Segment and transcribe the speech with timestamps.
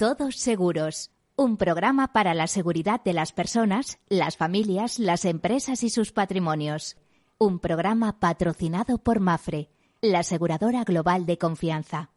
[0.00, 5.90] Todos Seguros, un programa para la seguridad de las personas, las familias, las empresas y
[5.90, 6.96] sus patrimonios.
[7.36, 9.68] Un programa patrocinado por Mafre,
[10.00, 12.08] la aseguradora global de confianza.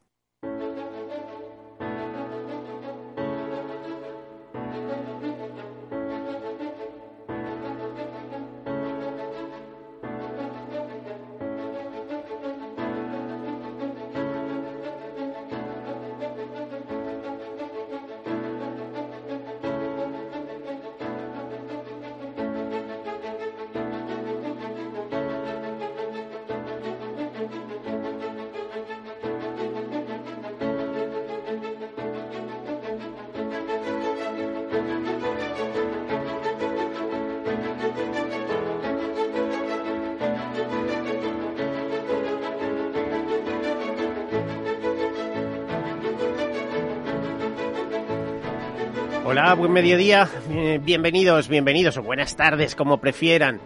[49.69, 53.59] Mediodía, eh, bienvenidos, bienvenidos o buenas tardes, como prefieran.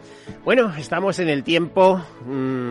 [0.43, 2.66] Bueno, estamos en el tiempo, un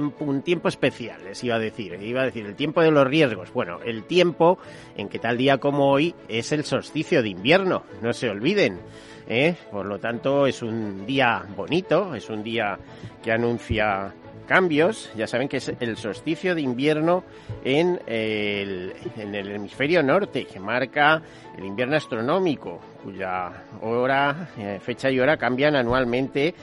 [0.00, 3.52] un tiempo especial, les iba a decir, iba a decir el tiempo de los riesgos.
[3.52, 4.58] Bueno, el tiempo
[4.96, 8.80] en que tal día como hoy es el solsticio de invierno, no se olviden.
[9.28, 9.54] ¿eh?
[9.70, 12.78] Por lo tanto, es un día bonito, es un día
[13.22, 14.14] que anuncia
[14.46, 15.10] cambios.
[15.16, 17.24] Ya saben que es el solsticio de invierno
[17.64, 21.22] en el, en el hemisferio norte, que marca
[21.56, 26.54] el invierno astronómico, cuya hora, eh, fecha y hora cambian anualmente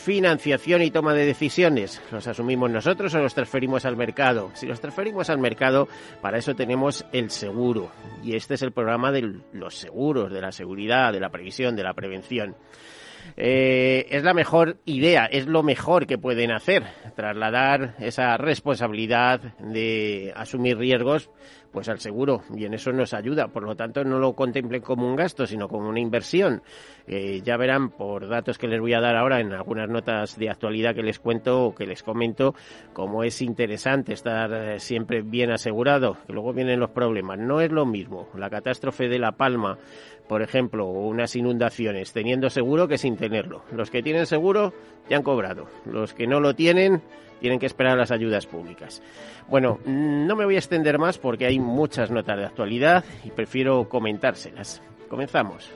[0.00, 2.02] financiación y toma de decisiones.
[2.10, 4.50] ¿Los asumimos nosotros o los transferimos al mercado?
[4.54, 5.88] Si los transferimos al mercado,
[6.20, 7.92] para eso tenemos el seguro.
[8.24, 11.82] Y este es el programa de los seguros, de la seguridad, de la previsión, de
[11.82, 12.56] la prevención.
[13.36, 16.84] Eh, es la mejor idea, es lo mejor que pueden hacer,
[17.14, 21.30] trasladar esa responsabilidad de asumir riesgos
[21.72, 23.48] pues al seguro y en eso nos ayuda.
[23.48, 26.62] Por lo tanto, no lo contemplen como un gasto, sino como una inversión.
[27.06, 30.50] Eh, ya verán por datos que les voy a dar ahora en algunas notas de
[30.50, 32.54] actualidad que les cuento o que les comento,
[32.92, 37.38] cómo es interesante estar eh, siempre bien asegurado, que luego vienen los problemas.
[37.38, 39.78] No es lo mismo la catástrofe de La Palma
[40.30, 43.64] por ejemplo, unas inundaciones, teniendo seguro que sin tenerlo.
[43.72, 44.72] Los que tienen seguro
[45.08, 45.66] ya han cobrado.
[45.86, 47.02] Los que no lo tienen
[47.40, 49.02] tienen que esperar las ayudas públicas.
[49.48, 53.88] Bueno, no me voy a extender más porque hay muchas notas de actualidad y prefiero
[53.88, 54.82] comentárselas.
[55.08, 55.72] Comenzamos.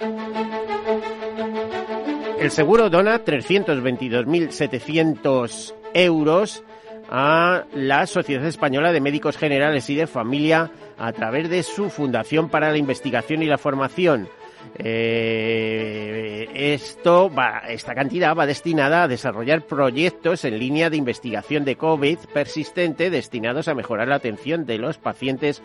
[2.38, 6.62] El seguro dona 322.700 euros
[7.10, 12.48] a la Sociedad Española de Médicos Generales y de Familia a través de su Fundación
[12.48, 14.28] para la Investigación y la Formación.
[14.76, 21.76] Eh, esto va, esta cantidad va destinada a desarrollar proyectos en línea de investigación de
[21.76, 25.62] COVID persistente destinados a mejorar la atención de los pacientes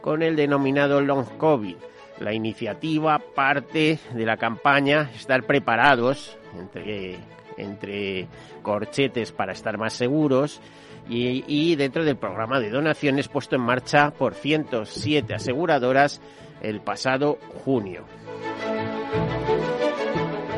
[0.00, 1.76] con el denominado long COVID.
[2.20, 7.16] La iniciativa parte de la campaña Estar preparados entre,
[7.56, 8.28] entre
[8.62, 10.60] corchetes para estar más seguros
[11.08, 16.20] y, y dentro del programa de donaciones puesto en marcha por 107 aseguradoras
[16.60, 18.04] el pasado junio.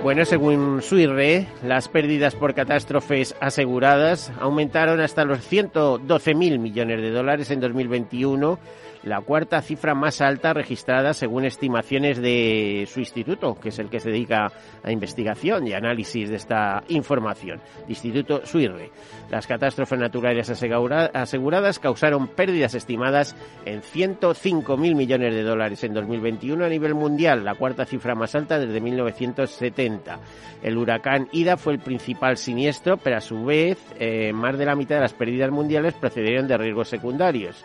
[0.03, 7.53] Bueno, según SUIRRE, las pérdidas por catástrofes aseguradas aumentaron hasta los 112.000 millones de dólares
[7.53, 8.59] en 2021
[9.05, 14.01] la cuarta cifra más alta registrada según estimaciones de su instituto, que es el que
[14.01, 14.53] se dedica
[14.83, 18.91] a investigación y análisis de esta información, Instituto SUIRRE.
[19.31, 26.69] Las catástrofes naturales aseguradas causaron pérdidas estimadas en 105.000 millones de dólares en 2021 a
[26.69, 30.19] nivel mundial, la cuarta cifra más alta desde 1970.
[30.63, 34.77] El huracán Ida fue el principal siniestro, pero a su vez eh, más de la
[34.77, 37.65] mitad de las pérdidas mundiales procedieron de riesgos secundarios.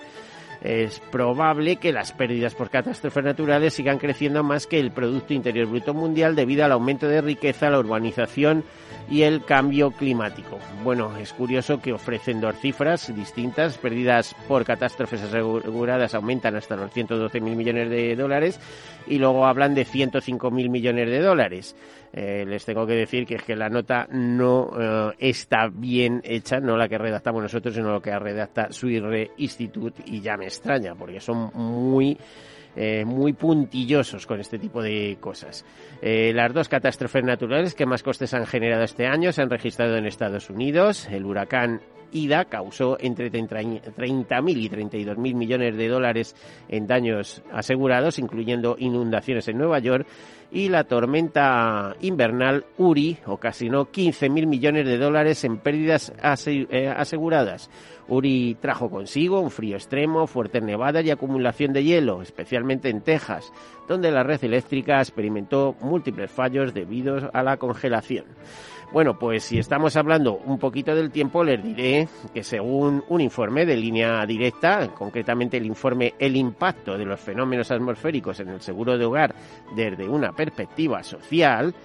[0.62, 5.68] Es probable que las pérdidas por catástrofes naturales sigan creciendo más que el Producto Interior
[5.68, 8.63] Bruto Mundial debido al aumento de riqueza, la urbanización
[9.09, 10.59] y el cambio climático.
[10.83, 13.77] Bueno, es curioso que ofrecen dos cifras distintas.
[13.77, 18.59] Pérdidas por catástrofes aseguradas aumentan hasta los 112.000 millones de dólares
[19.07, 21.75] y luego hablan de 105.000 millones de dólares.
[22.13, 26.59] Eh, les tengo que decir que es que la nota no eh, está bien hecha,
[26.59, 30.95] no la que redactamos nosotros, sino lo que redacta Suirre Institute y ya me extraña
[30.95, 32.18] porque son muy
[32.75, 35.65] eh, muy puntillosos con este tipo de cosas.
[36.01, 40.06] Las dos catástrofes naturales que más costes han generado este año se han registrado en
[40.06, 41.07] Estados Unidos.
[41.09, 41.81] El huracán
[42.12, 46.36] Ida causó entre 30.000 y 32.000 millones de dólares
[46.69, 50.07] en daños asegurados, incluyendo inundaciones en Nueva York,
[50.51, 56.13] y la tormenta invernal Uri ocasionó 15.000 millones de dólares en pérdidas
[56.47, 57.69] eh, aseguradas.
[58.07, 63.51] Uri trajo consigo un frío extremo, fuertes nevadas y acumulación de hielo, especialmente en Texas,
[63.88, 68.25] donde la red eléctrica experimentó múltiples fallos debido a la congelación.
[68.91, 73.65] Bueno, pues si estamos hablando un poquito del tiempo, les diré que según un informe
[73.65, 78.97] de línea directa, concretamente el informe El impacto de los fenómenos atmosféricos en el seguro
[78.97, 79.35] de hogar
[79.75, 81.75] desde una perspectiva social,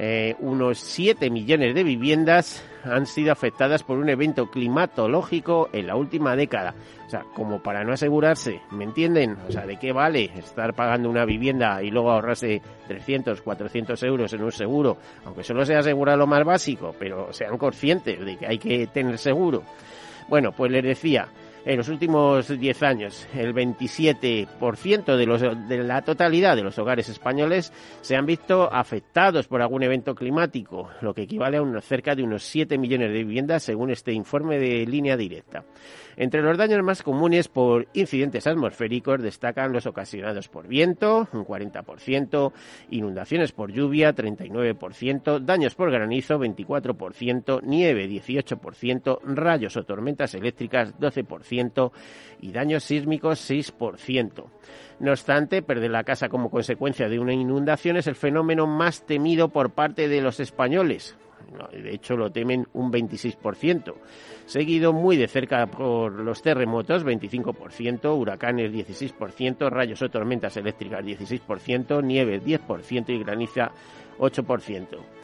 [0.00, 5.96] eh, unos 7 millones de viviendas han sido afectadas por un evento climatológico en la
[5.96, 6.72] última década.
[7.04, 9.36] O sea, como para no asegurarse, ¿me entienden?
[9.48, 14.32] O sea, ¿de qué vale estar pagando una vivienda y luego ahorrarse 300, 400 euros
[14.32, 14.98] en un seguro?
[15.24, 19.18] Aunque solo sea asegurar lo más básico, pero sean conscientes de que hay que tener
[19.18, 19.64] seguro.
[20.28, 21.26] Bueno, pues les decía,
[21.68, 27.74] en los últimos 10 años, el 27% de, los, la totalidad de los hogares españoles
[28.00, 32.22] se han visto afectados por algún evento climático, lo que equivale a unos, cerca de
[32.22, 35.62] unos 7 millones de viviendas según este informe de línea directa.
[36.16, 42.52] Entre los daños más comunes por incidentes atmosféricos destacan los ocasionados por viento, un 40%,
[42.90, 51.57] inundaciones por lluvia, 39%, daños por granizo, 24%, nieve, 18%, rayos o tormentas eléctricas, 12%
[52.40, 54.44] y daños sísmicos, 6%.
[55.00, 59.48] No obstante, perder la casa como consecuencia de una inundación es el fenómeno más temido
[59.48, 61.16] por parte de los españoles.
[61.72, 63.94] De hecho, lo temen un 26%
[64.48, 72.02] seguido muy de cerca por los terremotos, 25%, huracanes 16%, rayos o tormentas eléctricas 16%,
[72.02, 73.70] nieve 10% y graniza
[74.18, 75.17] 8%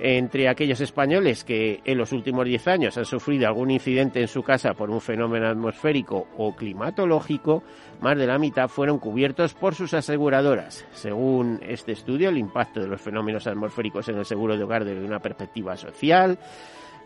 [0.00, 4.42] entre aquellos españoles que en los últimos 10 años han sufrido algún incidente en su
[4.42, 7.62] casa por un fenómeno atmosférico o climatológico,
[8.00, 10.86] más de la mitad fueron cubiertos por sus aseguradoras.
[10.92, 15.04] Según este estudio, el impacto de los fenómenos atmosféricos en el seguro de hogar desde
[15.04, 16.38] una perspectiva social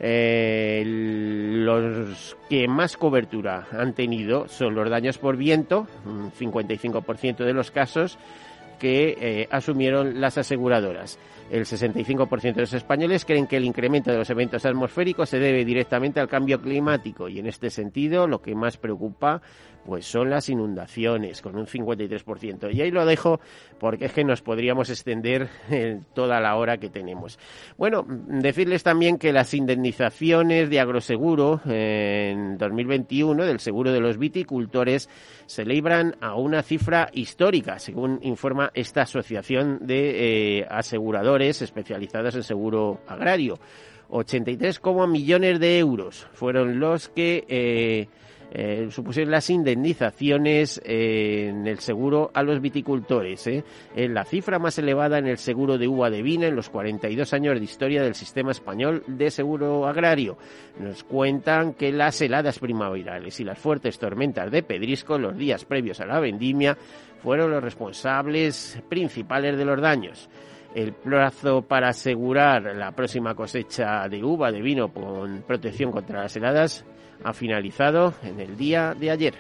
[0.05, 7.53] eh, los que más cobertura han tenido son los daños por viento, un 55% de
[7.53, 8.19] los casos
[8.83, 11.17] que eh, asumieron las aseguradoras.
[11.53, 15.65] El 65% de los españoles creen que el incremento de los eventos atmosféricos se debe
[15.65, 19.41] directamente al cambio climático y en este sentido lo que más preocupa
[19.85, 22.75] pues son las inundaciones, con un 53%.
[22.75, 23.41] Y ahí lo dejo
[23.79, 25.49] porque es que nos podríamos extender
[26.15, 27.39] toda la hora que tenemos.
[27.77, 35.09] Bueno, decirles también que las indemnizaciones de agroseguro en 2021 del seguro de los viticultores
[35.47, 42.43] se libran a una cifra histórica, según informa esta asociación de eh, aseguradores especializados en
[42.43, 43.59] seguro agrario.
[44.15, 48.09] 83, millones de euros fueron los que
[48.55, 53.47] eh, supusieron las indemnizaciones eh, en el seguro a los viticultores.
[53.47, 53.65] Eh.
[53.95, 57.59] la cifra más elevada en el seguro de uva de vina en los 42 años
[57.59, 60.37] de historia del sistema español de seguro agrario.
[60.79, 66.01] Nos cuentan que las heladas primaverales y las fuertes tormentas de pedrisco los días previos
[66.01, 66.77] a la vendimia
[67.23, 70.29] fueron los responsables principales de los daños.
[70.75, 76.37] El plazo para asegurar la próxima cosecha de uva de vino con protección contra las
[76.37, 76.85] heladas
[77.25, 79.35] ha finalizado en el día de ayer.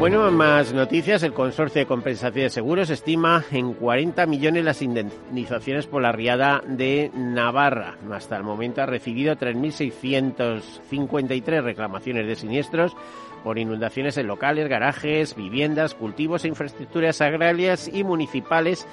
[0.00, 1.22] Bueno, más noticias.
[1.22, 6.62] El Consorcio de Compensación de Seguros estima en 40 millones las indemnizaciones por la riada
[6.66, 7.98] de Navarra.
[8.10, 12.96] Hasta el momento ha recibido 3.653 reclamaciones de siniestros
[13.44, 18.86] por inundaciones en locales, garajes, viviendas, cultivos e infraestructuras agrarias y municipales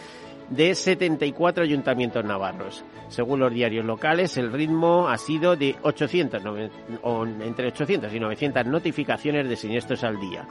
[0.50, 2.84] de 74 ayuntamientos navarros.
[3.10, 6.42] Según los diarios locales, el ritmo ha sido de 800,
[7.42, 10.46] entre 800 y 900 notificaciones de siniestros al día.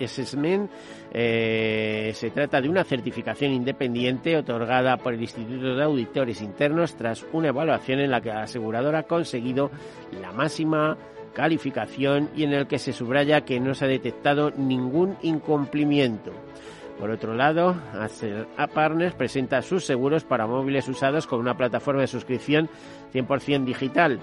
[0.00, 0.70] Assessment.
[1.12, 7.26] Eh, se trata de una certificación independiente otorgada por el Instituto de Auditores Internos tras
[7.32, 9.70] una evaluación en la que la aseguradora ha conseguido
[10.18, 10.96] la máxima
[11.32, 16.32] calificación y en el que se subraya que no se ha detectado ningún incumplimiento.
[16.98, 17.76] Por otro lado,
[18.56, 22.68] A Partners presenta sus seguros para móviles usados con una plataforma de suscripción
[23.14, 24.18] 100% digital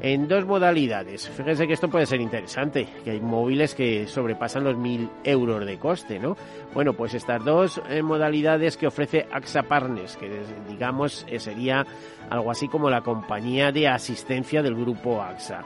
[0.00, 1.28] en dos modalidades.
[1.28, 5.78] Fíjense que esto puede ser interesante, que hay móviles que sobrepasan los mil euros de
[5.78, 6.36] coste, ¿no?
[6.72, 10.30] Bueno, pues estas dos eh, modalidades que ofrece AXA Partners, que
[10.68, 11.84] digamos eh, sería
[12.30, 15.64] algo así como la compañía de asistencia del grupo AXA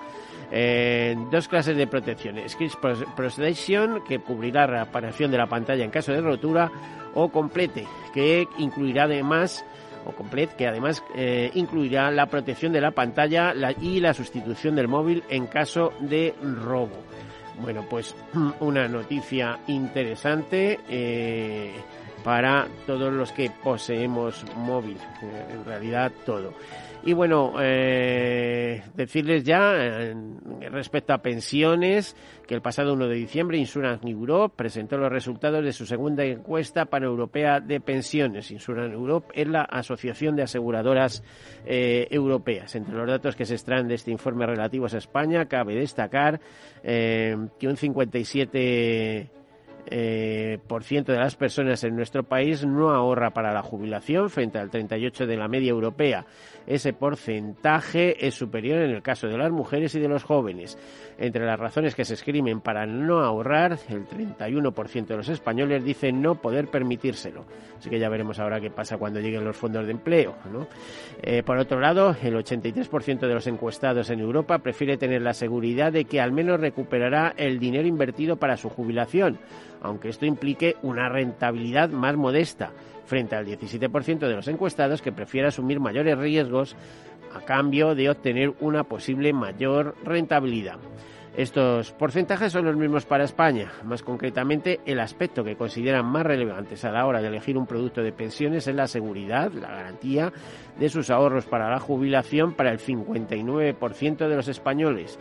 [1.31, 2.37] dos clases de protección.
[2.49, 2.77] Scratch
[3.17, 6.71] Protection, que cubrirá la reparación de la pantalla en caso de rotura,
[7.15, 9.65] o Complete, que incluirá además
[10.07, 14.89] o Complete, que además eh, incluirá la protección de la pantalla y la sustitución del
[14.89, 16.97] móvil en caso de robo.
[17.61, 18.15] Bueno, pues
[18.61, 21.73] una noticia interesante eh,
[22.23, 26.53] para todos los que poseemos móvil, eh, en realidad todo.
[27.07, 29.75] Y bueno, eh, decirles ya
[30.71, 35.75] respecto a pensiones que el pasado 1 de diciembre Insurance Europe presentó los resultados de
[35.75, 38.51] su segunda encuesta paneuropea de pensiones.
[38.51, 41.23] Insurance Europe es la asociación de aseguradoras
[41.67, 42.75] eh, europeas.
[42.75, 46.41] Entre los datos que se extraen de este informe relativos a España cabe destacar
[46.83, 49.31] eh, que un 57
[49.97, 54.59] eh, por ciento de las personas en nuestro país no ahorra para la jubilación frente
[54.59, 56.27] al 38 de la media europea.
[56.67, 60.77] Ese porcentaje es superior en el caso de las mujeres y de los jóvenes.
[61.17, 66.21] Entre las razones que se escriben para no ahorrar, el 31% de los españoles dicen
[66.21, 67.45] no poder permitírselo.
[67.79, 70.35] Así que ya veremos ahora qué pasa cuando lleguen los fondos de empleo.
[71.23, 75.93] Eh, por otro lado, el 83% de los encuestados en Europa prefiere tener la seguridad
[75.93, 79.39] de que al menos recuperará el dinero invertido para su jubilación,
[79.85, 82.73] aunque esto implique una rentabilidad más modesta
[83.05, 86.75] frente al 17% de los encuestados que prefiere asumir mayores riesgos
[87.35, 90.79] a cambio de obtener una posible mayor rentabilidad.
[91.37, 93.73] Estos porcentajes son los mismos para España.
[93.83, 98.03] Más concretamente, el aspecto que consideran más relevantes a la hora de elegir un producto
[98.03, 100.33] de pensiones es la seguridad, la garantía
[100.79, 105.19] de sus ahorros para la jubilación para el 59% de los españoles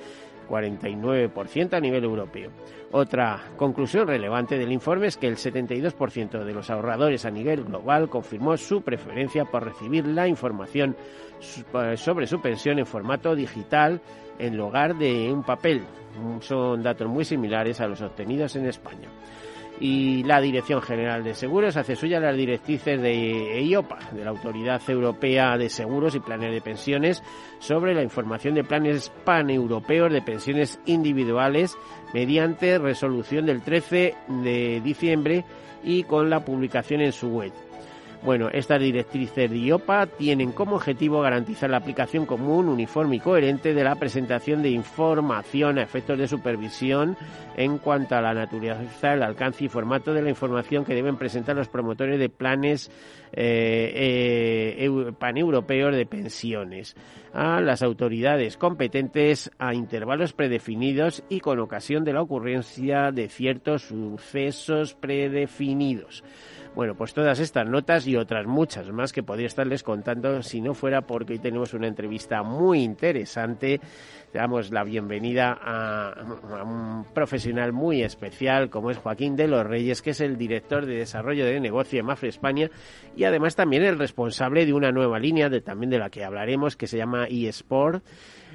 [0.48, 2.52] 49% a nivel europeo.
[2.92, 8.10] Otra conclusión relevante del informe es que el 72% de los ahorradores a nivel global
[8.10, 10.96] confirmó su preferencia por recibir la información
[11.96, 14.02] sobre su pensión en formato digital
[14.40, 15.82] en lugar de un papel.
[16.42, 19.10] Son datos muy similares a los obtenidos en España
[19.84, 24.82] y la Dirección General de Seguros hace suya las directrices de EIOPA, de la Autoridad
[24.88, 27.22] Europea de Seguros y Planes de Pensiones,
[27.60, 31.76] sobre la información de planes paneuropeos de pensiones individuales
[32.14, 35.44] mediante resolución del 13 de diciembre
[35.84, 37.52] y con la publicación en su web.
[38.24, 43.74] Bueno, estas directrices de IOPA tienen como objetivo garantizar la aplicación común, uniforme y coherente
[43.74, 47.18] de la presentación de información a efectos de supervisión
[47.58, 51.58] en cuanto a la naturaleza, el alcance y formato de la información que deben presentar
[51.58, 52.90] los promotores de planes
[53.34, 56.96] eh, eh, paneuropeos de pensiones
[57.34, 63.82] a las autoridades competentes a intervalos predefinidos y con ocasión de la ocurrencia de ciertos
[63.82, 66.24] sucesos predefinidos.
[66.76, 70.74] Bueno, pues todas estas notas y otras muchas más que podría estarles contando si no
[70.74, 73.80] fuera porque hoy tenemos una entrevista muy interesante.
[74.34, 80.10] Damos la bienvenida a, un profesional muy especial como es Joaquín de los Reyes, que
[80.12, 82.72] es el director de desarrollo de negocio de Mafre España
[83.16, 86.76] y además también el responsable de una nueva línea de, también de la que hablaremos
[86.76, 88.04] que se llama eSport.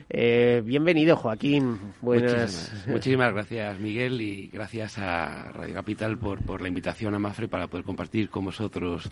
[0.09, 1.79] Eh, bienvenido, Joaquín.
[2.01, 2.73] Buenas.
[2.87, 7.67] Muchísimas, gracias, Miguel, y gracias a Radio Capital por, por la invitación a Mafre para
[7.67, 9.11] poder compartir con vosotros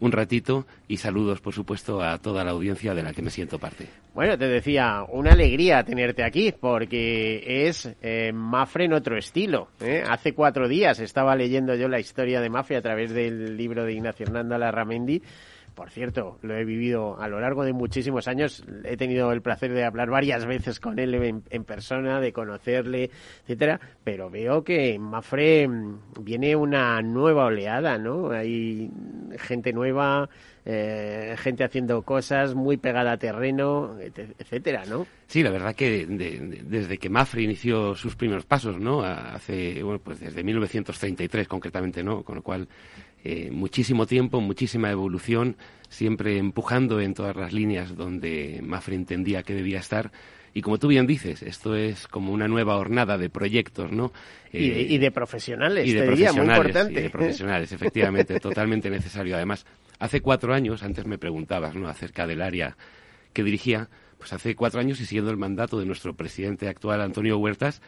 [0.00, 3.58] un ratito y saludos, por supuesto, a toda la audiencia de la que me siento
[3.58, 3.88] parte.
[4.14, 9.68] Bueno, te decía, una alegría tenerte aquí porque es eh, Mafre en otro estilo.
[9.80, 10.02] ¿eh?
[10.06, 13.94] Hace cuatro días estaba leyendo yo la historia de Mafre a través del libro de
[13.94, 15.22] Ignacio Hernando Larramendi
[15.76, 18.64] por cierto, lo he vivido a lo largo de muchísimos años.
[18.84, 23.10] He tenido el placer de hablar varias veces con él en, persona, de conocerle,
[23.42, 23.78] etcétera.
[24.02, 25.68] Pero veo que en Mafre
[26.18, 28.30] viene una nueva oleada, ¿no?
[28.30, 28.90] Hay
[29.38, 30.30] gente nueva,
[30.64, 35.06] eh, gente haciendo cosas muy pegada a terreno, etcétera, ¿no?
[35.26, 39.02] Sí, la verdad que desde que Mafre inició sus primeros pasos, ¿no?
[39.02, 42.22] Hace, bueno, pues desde 1933 concretamente, ¿no?
[42.22, 42.66] Con lo cual
[43.28, 45.56] eh, muchísimo tiempo, muchísima evolución,
[45.88, 50.12] siempre empujando en todas las líneas donde Mafre entendía que debía estar.
[50.54, 54.12] Y como tú bien dices, esto es como una nueva hornada de proyectos, ¿no?
[54.52, 59.34] y, de, profesionales, y de profesionales, Y de profesionales, efectivamente, totalmente necesario.
[59.34, 59.66] Además,
[59.98, 61.88] hace cuatro años, antes me preguntabas, ¿no?
[61.88, 62.76] Acerca del área
[63.32, 67.38] que dirigía, pues hace cuatro años y siguiendo el mandato de nuestro presidente actual, Antonio
[67.38, 67.82] Huertas,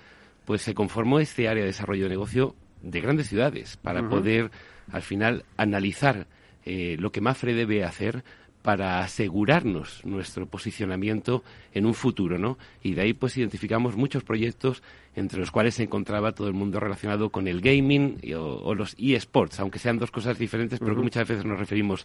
[0.47, 4.51] pues se conformó este área de desarrollo de negocio de grandes ciudades para poder
[4.93, 6.27] al final analizar
[6.65, 8.25] eh, lo que Mafre debe hacer
[8.63, 11.43] para asegurarnos nuestro posicionamiento
[11.73, 12.59] en un futuro, ¿no?
[12.83, 14.83] Y de ahí pues identificamos muchos proyectos
[15.15, 19.61] entre los cuales se encontraba todo el mundo relacionado con el gaming o, los eSports,
[19.61, 22.05] aunque sean dos cosas diferentes, pero que muchas veces nos referimos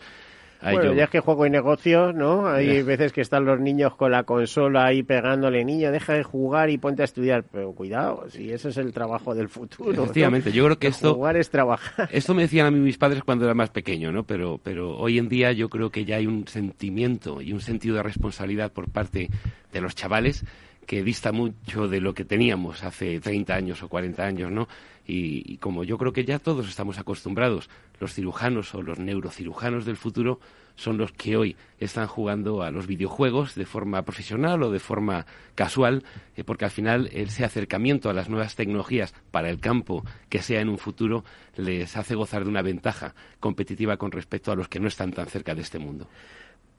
[0.72, 2.48] bueno, ya es que juego y negocio, ¿no?
[2.48, 6.70] Hay veces que están los niños con la consola ahí pegándole, niño, deja de jugar
[6.70, 7.44] y ponte a estudiar.
[7.52, 9.92] Pero cuidado, si ese es el trabajo del futuro.
[9.92, 11.16] Efectivamente, yo creo que esto...
[11.16, 12.10] Jugar es trabajar.
[12.12, 14.24] Esto me decían a mí mis padres cuando era más pequeño, ¿no?
[14.24, 17.96] Pero, pero hoy en día yo creo que ya hay un sentimiento y un sentido
[17.96, 19.30] de responsabilidad por parte
[19.72, 20.46] de los chavales
[20.86, 24.68] que dista mucho de lo que teníamos hace 30 años o 40 años, ¿no?
[25.06, 29.98] Y, como yo creo que ya todos estamos acostumbrados, los cirujanos o los neurocirujanos del
[29.98, 30.40] futuro
[30.76, 35.26] son los que hoy están jugando a los videojuegos de forma profesional o de forma
[35.56, 36.04] casual,
[36.36, 40.62] eh, porque al final ese acercamiento a las nuevas tecnologías para el campo que sea
[40.62, 41.26] en un futuro
[41.58, 45.28] les hace gozar de una ventaja competitiva con respecto a los que no están tan
[45.28, 46.08] cerca de este mundo.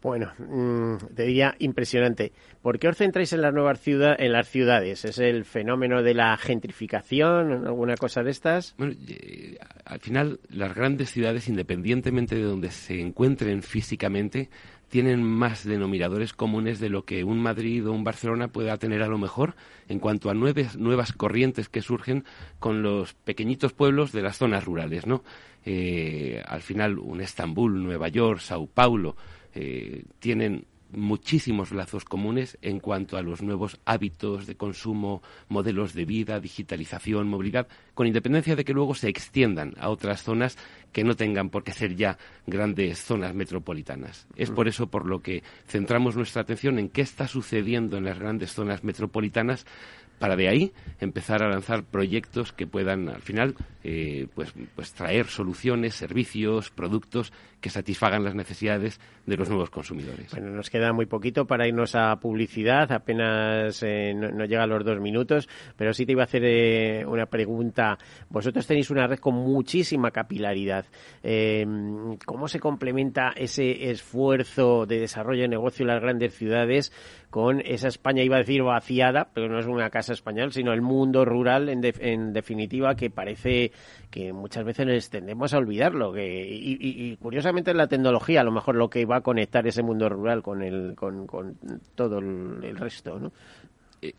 [0.04, 2.32] Bueno, mm, te diría impresionante.
[2.60, 5.02] ¿Por qué os centráis en las nuevas ciudades, en las ciudades?
[5.06, 8.74] ¿Es el fenómeno de la gentrificación, alguna cosa de estas?
[8.76, 14.50] Bueno, eh, al final las grandes ciudades, independientemente de donde se encuentren físicamente,
[14.90, 19.08] tienen más denominadores comunes de lo que un Madrid o un Barcelona pueda tener a
[19.08, 19.54] lo mejor
[19.88, 22.24] en cuanto a nuevas, nuevas corrientes que surgen
[22.58, 25.24] con los pequeñitos pueblos de las zonas rurales, ¿no?
[25.64, 29.16] Eh, al final un Estambul, Nueva York, Sao Paulo,
[29.54, 36.04] eh, tienen muchísimos lazos comunes en cuanto a los nuevos hábitos de consumo, modelos de
[36.04, 40.56] vida, digitalización, movilidad, con independencia de que luego se extiendan a otras zonas
[40.92, 44.26] que no tengan por qué ser ya grandes zonas metropolitanas.
[44.36, 48.18] Es por eso por lo que centramos nuestra atención en qué está sucediendo en las
[48.18, 49.66] grandes zonas metropolitanas
[50.18, 55.26] para de ahí empezar a lanzar proyectos que puedan al final eh, pues, pues traer
[55.26, 60.30] soluciones, servicios, productos que satisfagan las necesidades de los nuevos consumidores.
[60.30, 64.84] Bueno, nos queda muy poquito para irnos a publicidad, apenas eh, no, llega a los
[64.84, 67.98] dos minutos, pero sí te iba a hacer eh, una pregunta.
[68.30, 70.86] Vosotros tenéis una red con muchísima capilaridad.
[72.24, 76.92] ¿Cómo se complementa ese esfuerzo de desarrollo de negocio en las grandes ciudades
[77.34, 80.82] con esa España, iba a decir vaciada, pero no es una casa española, sino el
[80.82, 83.72] mundo rural en, en definitiva que parece
[84.08, 86.14] que muchas veces tendemos a olvidarlo.
[86.16, 90.44] Y, curiosamente la tecnología a lo mejor lo que va a conectar ese mundo rural
[90.44, 91.26] con, el, con,
[91.96, 93.32] todo el, resto, ¿no?
[94.00, 94.12] Eh,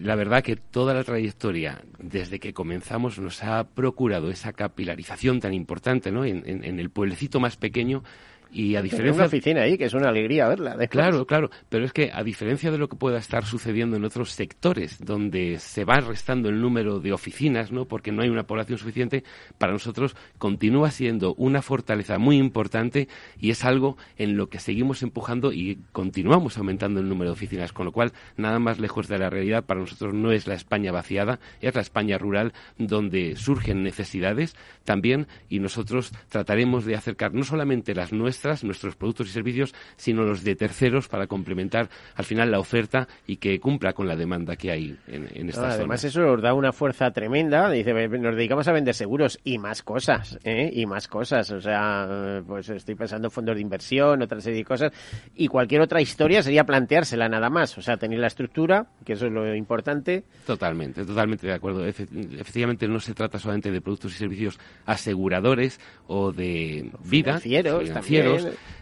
[0.00, 5.54] la verdad que toda la trayectoria, desde que comenzamos, nos ha procurado esa capilarización tan
[5.54, 6.24] importante ¿no?
[6.24, 8.02] en, el pueblecito más pequeño
[8.50, 9.14] Y a diferencia...
[9.14, 10.76] una oficina ahí, que es una alegría verla.
[10.88, 14.30] Claro, claro, pero es que a diferencia de lo que pueda estar sucediendo en otros
[14.30, 17.86] sectores, donde se va restando el número de oficinas, ¿no?
[17.86, 19.24] porque no hay una población suficiente,
[19.58, 25.02] para nosotros continúa siendo una fortaleza muy importante y es algo en lo que seguimos
[25.02, 29.18] empujando y continuamos aumentando el número de oficinas, con lo cual nada más lejos de
[29.18, 33.82] la realidad para nosotros no es la España vaciada, es la España rural donde surgen
[33.82, 39.74] necesidades también y nosotros trataremos de acercar no solamente las nuestras, nuestros productos y servicios,
[39.96, 44.16] sino los de terceros para complementar al final la oferta y que cumpla con la
[44.16, 48.36] demanda que hay en, en esta Además eso nos da una fuerza tremenda, dice, nos
[48.36, 50.70] dedicamos a vender seguros y más cosas, ¿eh?
[50.72, 54.64] y más cosas, o sea, pues estoy pensando en fondos de inversión, otra serie de
[54.64, 54.92] cosas,
[55.34, 59.26] y cualquier otra historia sería planteársela nada más, o sea, tener la estructura, que eso
[59.26, 60.24] es lo importante.
[60.46, 61.84] Totalmente, totalmente de acuerdo.
[61.86, 67.90] efectivamente no se trata solamente de productos y servicios aseguradores o de vida, financieros,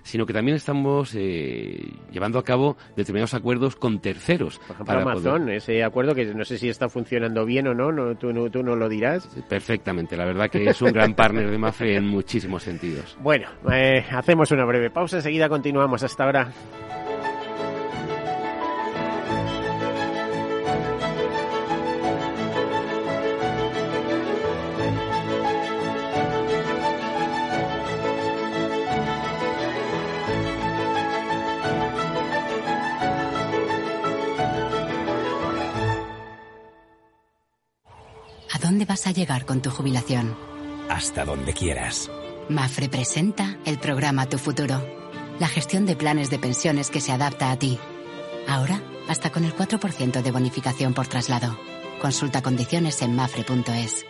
[0.02, 4.58] sino que también estamos eh, llevando a cabo determinados acuerdos con terceros.
[4.58, 8.14] Por ejemplo, Amazon, ese acuerdo que no sé si está funcionando bien o no, no
[8.16, 9.26] tú, no, tú no lo dirás.
[9.48, 13.16] Perfectamente, la verdad que es un gran partner de Mafre en muchísimos sentidos.
[13.20, 16.02] Bueno, eh, hacemos una breve pausa, enseguida continuamos.
[16.02, 16.52] Hasta ahora.
[38.84, 40.36] Dónde vas a llegar con tu jubilación?
[40.90, 42.10] Hasta donde quieras.
[42.50, 44.82] Mafre presenta el programa Tu Futuro,
[45.40, 47.78] la gestión de planes de pensiones que se adapta a ti.
[48.46, 51.56] Ahora, hasta con el 4% de bonificación por traslado.
[52.02, 54.04] Consulta condiciones en mafre.es.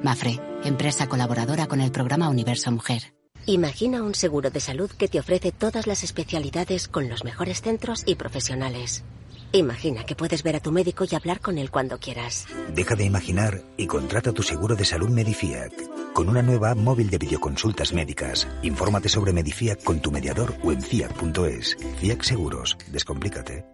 [0.00, 3.12] Mafre, empresa colaboradora con el programa Universo Mujer.
[3.46, 8.04] Imagina un seguro de salud que te ofrece todas las especialidades con los mejores centros
[8.06, 9.02] y profesionales.
[9.52, 12.46] Imagina que puedes ver a tu médico y hablar con él cuando quieras.
[12.72, 15.72] Deja de imaginar y contrata tu seguro de salud Medifiac.
[16.12, 18.46] Con una nueva app móvil de videoconsultas médicas.
[18.62, 21.76] Infórmate sobre Medifiac con tu mediador o en fiac.es.
[21.98, 22.76] Fiac Seguros.
[22.92, 23.64] Descomplícate.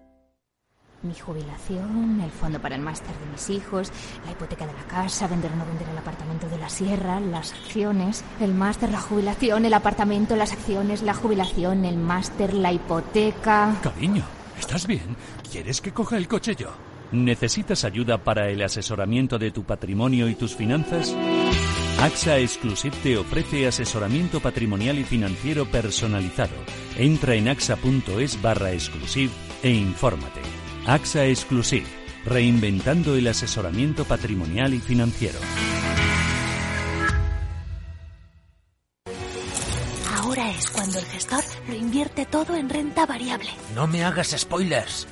[1.03, 3.93] Mi jubilación, el fondo para el máster de mis hijos,
[4.25, 7.53] la hipoteca de la casa, vender o no vender el apartamento de la sierra, las
[7.53, 13.77] acciones, el máster, la jubilación, el apartamento, las acciones, la jubilación, el máster, la hipoteca.
[13.83, 14.25] Cariño,
[14.59, 15.17] ¿estás bien?
[15.51, 16.71] ¿Quieres que coja el coche yo?
[17.13, 21.15] ¿Necesitas ayuda para el asesoramiento de tu patrimonio y tus finanzas?
[22.01, 26.55] AXA Exclusive te ofrece asesoramiento patrimonial y financiero personalizado.
[26.99, 30.41] Entra en axa.es barra exclusive e infórmate.
[30.87, 31.87] AXA Exclusive,
[32.25, 35.39] reinventando el asesoramiento patrimonial y financiero.
[40.77, 43.49] Cuando el gestor lo invierte todo en renta variable.
[43.75, 45.07] No me hagas spoilers.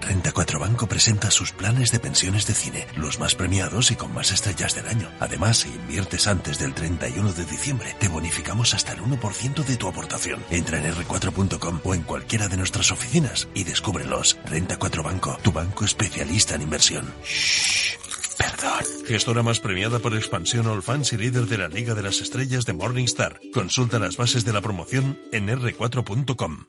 [0.00, 4.12] Renta 4 Banco presenta sus planes de pensiones de cine, los más premiados y con
[4.12, 5.08] más estrellas del año.
[5.20, 9.88] Además, si inviertes antes del 31 de diciembre, te bonificamos hasta el 1% de tu
[9.88, 10.42] aportación.
[10.50, 14.38] Entra en r4.com o en cualquiera de nuestras oficinas y descúbrelos.
[14.46, 17.12] Renta 4 Banco, tu banco especialista en inversión.
[17.22, 18.13] Shh.
[18.38, 18.84] Perdón.
[19.06, 22.64] Gestora más premiada por expansión All Fans y líder de la Liga de las Estrellas
[22.64, 23.40] de Morningstar.
[23.52, 26.66] Consulta las bases de la promoción en r4.com.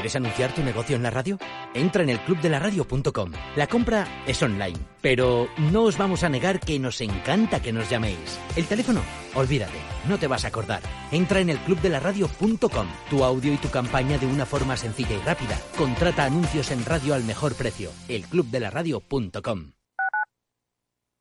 [0.00, 1.38] ¿Quieres anunciar tu negocio en la radio?
[1.74, 3.32] Entra en el clubdelaradio.com.
[3.54, 7.90] La compra es online, pero no os vamos a negar que nos encanta que nos
[7.90, 8.40] llaméis.
[8.56, 9.02] El teléfono,
[9.34, 9.76] olvídate,
[10.08, 10.80] no te vas a acordar.
[11.12, 12.86] Entra en el clubdelaradio.com.
[13.10, 15.60] Tu audio y tu campaña de una forma sencilla y rápida.
[15.76, 17.90] Contrata anuncios en radio al mejor precio.
[18.08, 19.72] Elclubdelaradio.com.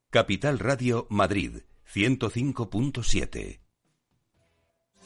[0.09, 1.63] Capital Radio Madrid
[1.93, 3.59] 105.7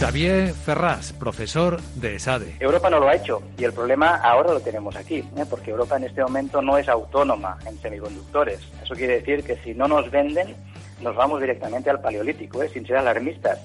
[0.00, 2.56] Xavier Ferraz, profesor de ESADE.
[2.58, 5.44] Europa no lo ha hecho y el problema ahora lo tenemos aquí, ¿eh?
[5.48, 8.60] porque Europa en este momento no es autónoma en semiconductores.
[8.82, 10.56] Eso quiere decir que si no nos venden,
[11.02, 12.70] nos vamos directamente al paleolítico, ¿eh?
[12.72, 13.58] sin ser alarmistas.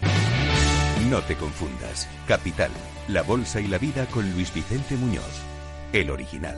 [1.09, 2.09] No te confundas.
[2.27, 2.71] Capital,
[3.07, 5.41] la bolsa y la vida con Luis Vicente Muñoz,
[5.93, 6.57] el original.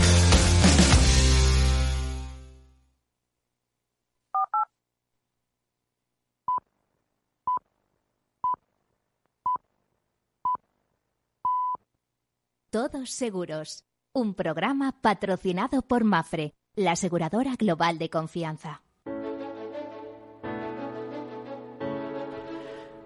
[12.71, 18.81] Todos Seguros, un programa patrocinado por Mafre, la aseguradora global de confianza.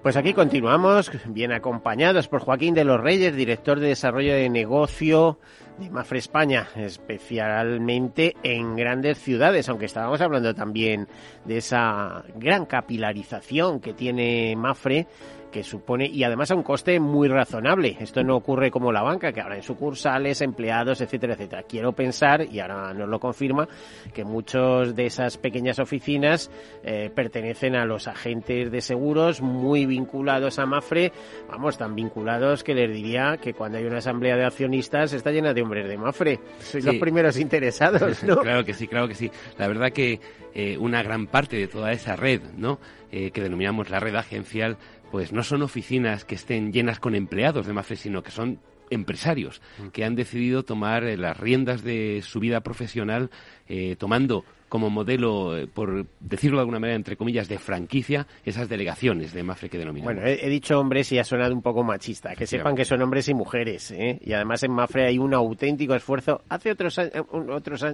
[0.03, 5.39] Pues aquí continuamos, bien acompañados por Joaquín de los Reyes, director de desarrollo de negocio
[5.79, 11.07] de Mafre España, especialmente en grandes ciudades, aunque estábamos hablando también
[11.43, 15.07] de esa gran capilarización que tiene Mafre
[15.55, 17.95] que supone, y además a un coste muy razonable.
[18.01, 21.63] Esto no ocurre como la banca, que ahora en sucursales, empleados, etcétera, etcétera.
[21.63, 23.65] Quiero pensar, y ahora nos lo confirma,
[24.13, 26.51] que muchos de esas pequeñas oficinas
[26.83, 31.13] eh, pertenecen a los agentes de seguros muy vinculados a Mafre,
[31.47, 35.53] vamos, tan vinculados que les diría que cuando hay una asamblea de accionistas está llena
[35.53, 36.37] de hombres de Mafre.
[36.59, 38.35] Sois los primeros interesados, ¿no?
[38.41, 39.31] claro que sí, claro que sí.
[39.57, 40.19] La verdad que
[40.53, 42.77] eh, una gran parte de toda esa red, ¿no?
[43.09, 44.77] Eh, que denominamos la red agencial,
[45.15, 49.61] pues no son oficinas que estén llenas con empleados de Mafre, sino que son empresarios
[49.77, 49.87] mm.
[49.87, 53.29] que han decidido tomar eh, las riendas de su vida profesional
[53.69, 58.67] eh, tomando como modelo, eh, por decirlo de alguna manera, entre comillas, de franquicia, esas
[58.67, 60.15] delegaciones de Mafre que denominamos.
[60.15, 62.35] Bueno, he, dicho hombres y ha sonado un poco machista.
[62.35, 63.95] Que sepan que son hombres y mujeres.
[64.19, 66.41] Y además en Mafre hay un auténtico esfuerzo.
[66.49, 67.85] Hace otros, otros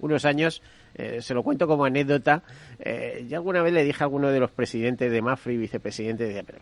[0.00, 0.60] unos años
[0.94, 2.42] eh, se lo cuento como anécdota.
[2.78, 6.24] Eh, yo alguna vez le dije a alguno de los presidentes de Mafre y vicepresidente,
[6.24, 6.58] decía, pero,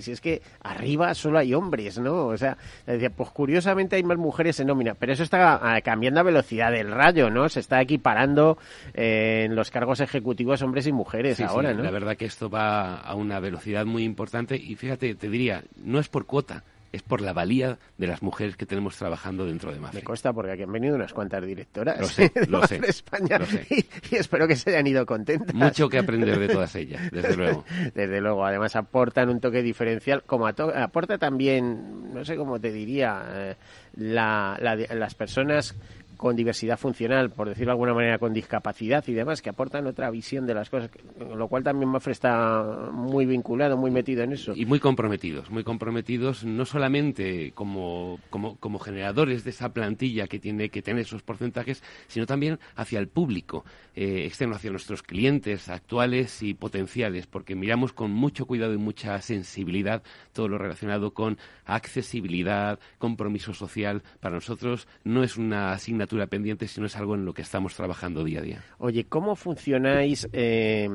[0.00, 2.26] si, es que arriba solo hay hombres, ¿no?
[2.26, 2.56] O sea,
[2.86, 6.72] decía, pues curiosamente hay más mujeres en nómina, pero eso está ah, cambiando a velocidad
[6.72, 7.48] del rayo, ¿no?
[7.48, 8.58] Se está equiparando
[8.94, 11.82] eh, en los cargos ejecutivos hombres y mujeres ahora, ¿no?
[11.82, 15.98] La verdad que esto va a una velocidad muy importante y fíjate, te diría, no
[15.98, 19.80] es por cuota, es por la valía de las mujeres que tenemos trabajando dentro de
[19.80, 20.00] Mafre.
[20.00, 23.38] Me consta porque aquí han venido unas cuantas directoras lo sé, de lo sé, España
[23.70, 25.54] Y, espero que se hayan ido contentas.
[25.54, 27.64] Mucho que aprender de todas ellas, desde luego.
[27.94, 33.24] Desde luego, además aportan un toque diferencial, como aporta también, no sé cómo te diría,
[33.32, 33.56] eh,
[33.96, 35.74] las personas
[36.22, 40.08] con diversidad funcional, por decirlo de alguna manera, con discapacidad y demás, que aportan otra
[40.08, 44.52] visión de las cosas, lo cual también Mafre está muy vinculado, muy metido en eso.
[44.54, 50.38] Y muy comprometidos, muy comprometidos no solamente como, como, como generadores de esa plantilla que
[50.38, 53.64] tiene que tener esos porcentajes, sino también hacia el público
[53.96, 59.20] eh, externo, hacia nuestros clientes actuales y potenciales, porque miramos con mucho cuidado y mucha
[59.22, 64.04] sensibilidad todo lo relacionado con accesibilidad, compromiso social.
[64.20, 68.24] Para nosotros no es una asignatura pendiente, sino es algo en lo que estamos trabajando
[68.24, 68.64] día a día.
[68.78, 70.28] Oye, ¿cómo funcionáis?
[70.32, 70.88] Eh,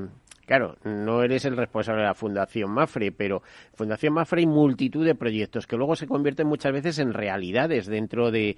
[0.47, 5.13] Claro, no eres el responsable de la Fundación Mafre, pero Fundación Mafre hay multitud de
[5.13, 8.55] proyectos que luego se convierten muchas veces en realidades dentro de,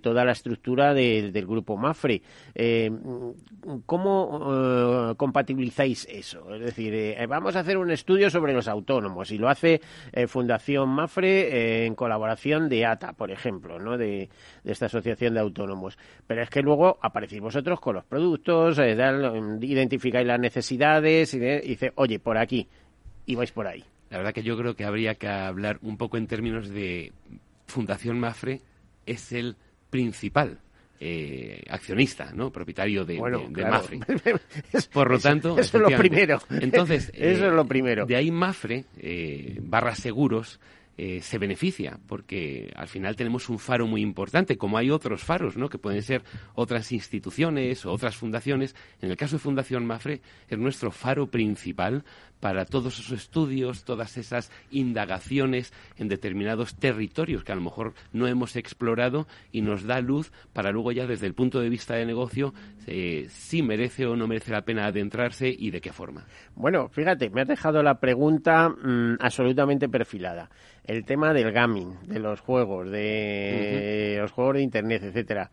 [0.00, 2.22] toda la estructura del grupo Mafre.
[2.54, 2.92] Eh,
[3.86, 6.54] ¿Cómo eh, compatibilizáis eso?
[6.54, 9.80] Es decir, eh, vamos a hacer un estudio sobre los autónomos y lo hace
[10.28, 13.98] Fundación Mafre en colaboración de ATA, por ejemplo, ¿no?
[13.98, 14.28] de,
[14.64, 15.98] esta asociación de autónomos.
[16.24, 22.18] Pero es que luego aparecéis vosotros con los productos, identificáis las necesidades y, dice, oye,
[22.18, 22.68] por aquí,
[23.26, 23.84] y vais por ahí.
[24.10, 27.12] La verdad que yo creo que habría que hablar un poco en términos de
[27.66, 28.60] Fundación Mafre
[29.06, 29.56] es el
[29.90, 30.58] principal
[31.00, 32.52] eh, accionista, ¿no?
[32.52, 33.18] Propietario de,
[33.68, 33.98] Mafre.
[34.92, 36.40] Por lo tanto, eso, es lo primero.
[36.48, 38.06] Entonces, eso es lo primero.
[38.06, 40.60] De ahí Mafre, eh, barra seguros,
[40.98, 45.56] eh, se beneficia, porque al final tenemos un faro muy importante, como hay otros faros,
[45.56, 45.68] ¿no?
[45.68, 46.22] que pueden ser
[46.54, 48.76] otras instituciones o otras fundaciones.
[49.00, 52.04] En el caso de Fundación Mafre, es nuestro faro principal
[52.42, 58.26] para todos esos estudios, todas esas indagaciones en determinados territorios que a lo mejor no
[58.26, 62.04] hemos explorado y nos da luz para luego ya desde el punto de vista de
[62.04, 62.52] negocio
[62.88, 66.26] eh, si merece o no merece la pena adentrarse y de qué forma.
[66.56, 70.50] Bueno, fíjate, me has dejado la pregunta mm, absolutamente perfilada.
[70.82, 75.52] El tema del gaming, de los juegos, de los juegos de internet, etcétera.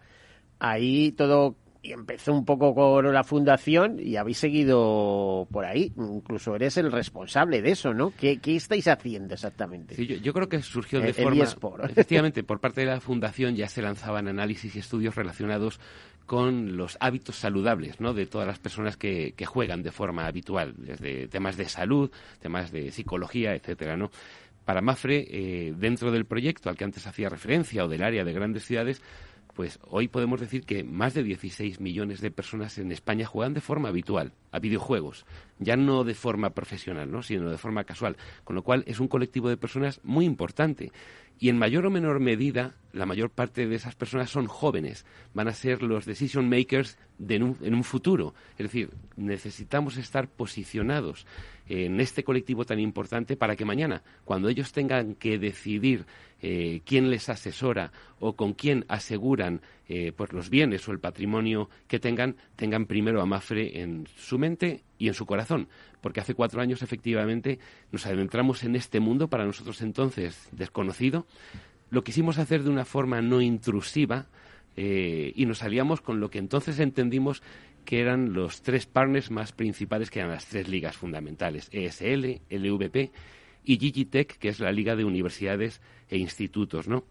[0.57, 1.55] Ahí todo
[1.89, 5.91] y empezó un poco con la fundación y habéis seguido por ahí.
[5.97, 8.13] Incluso eres el responsable de eso, ¿no?
[8.15, 9.95] ¿Qué, estáis haciendo exactamente?
[9.95, 11.45] Sí, yo, creo que surgió de forma...
[11.89, 15.79] Efectivamente, por parte de la fundación ya se lanzaban análisis y estudios relacionados
[16.27, 18.13] con los hábitos saludables ¿no?
[18.13, 22.71] de todas las personas que, que juegan de forma habitual, desde temas de salud, temas
[22.71, 24.11] de psicología, etcétera, ¿no?
[24.63, 28.33] Para Mafre, eh, dentro del proyecto al que antes hacía referencia o del área de
[28.33, 29.01] grandes ciudades,
[29.59, 33.59] pues hoy podemos decir que más de 16 millones de personas en España juegan de
[33.59, 35.25] forma habitual a videojuegos,
[35.57, 37.23] ya no de forma profesional, ¿no?
[37.23, 40.93] sino de forma casual, con lo cual es un colectivo de personas muy importante
[41.39, 45.47] y en mayor o menor medida, la mayor parte de esas personas son jóvenes, van
[45.47, 48.33] a ser los decision makers de en, un, futuro.
[48.57, 51.25] Es decir, necesitamos estar posicionados
[51.67, 56.05] en este colectivo tan importante para que mañana, cuando ellos tengan que decidir
[56.41, 61.69] eh, quién les asesora o con quién aseguran eh, pues los bienes o el patrimonio
[61.87, 65.67] que tengan, tengan primero a Mafre en su mente y en su corazón.
[66.01, 67.59] Porque hace cuatro años, efectivamente,
[67.91, 71.25] nos adentramos en este mundo, para nosotros entonces desconocido.
[71.89, 74.27] Lo quisimos hacer de una forma no intrusiva
[74.77, 77.41] eh, y nos salíamos con lo que entonces entendimos
[77.83, 83.11] que eran los tres partners más principales, que eran las tres ligas fundamentales, ESL, LVP
[83.63, 87.03] y Gigitech, que es la liga de universidades e institutos, ¿no?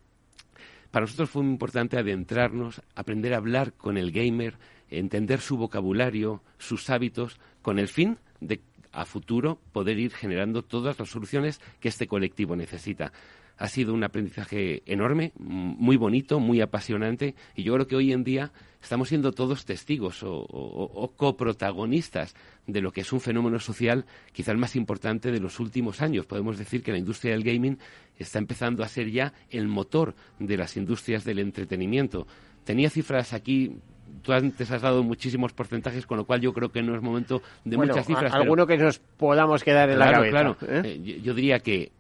[0.91, 4.57] Para nosotros fue muy importante adentrarnos, aprender a hablar con el gamer,
[4.89, 8.61] entender su vocabulario, sus hábitos, con el fin de
[8.93, 13.13] a futuro poder ir generando todas las soluciones que este colectivo necesita.
[13.59, 18.25] Ha sido un aprendizaje enorme, muy bonito, muy apasionante y yo creo que hoy en
[18.25, 22.35] día estamos siendo todos testigos o, coprotagonistas
[22.67, 26.27] de lo que es un fenómeno social quizá el más importante de los últimos años.
[26.27, 27.79] Podemos decir que la industria del gaming
[28.17, 32.27] está empezando a ser ya el motor de las industrias del entretenimiento.
[32.65, 33.81] Tenía cifras aquí
[34.23, 37.43] tú antes has dado muchísimos porcentajes, con lo cual yo creo que no es momento
[37.65, 38.33] de muchas cifras.
[38.33, 40.31] Alguno que nos podamos quedar en la cabeza.
[40.31, 40.83] Claro, ¿eh?
[40.85, 41.93] Eh, yo, diría que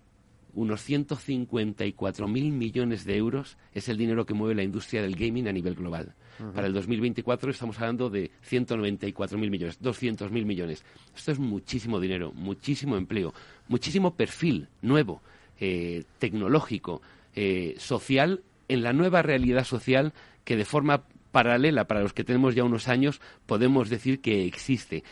[0.59, 5.53] unos 154.000 millones de euros es el dinero que mueve la industria del gaming a
[5.53, 6.15] nivel global.
[6.53, 10.85] Para el 2024 estamos hablando de 194.000 millones, 200.000 millones.
[11.17, 13.33] Esto es muchísimo dinero, muchísimo empleo,
[13.69, 15.23] muchísimo perfil nuevo,
[15.61, 17.03] eh, tecnológico,
[17.37, 20.13] eh, social, en la nueva realidad social
[20.45, 25.05] que de forma paralela para los que tenemos ya unos años podemos decir que existe.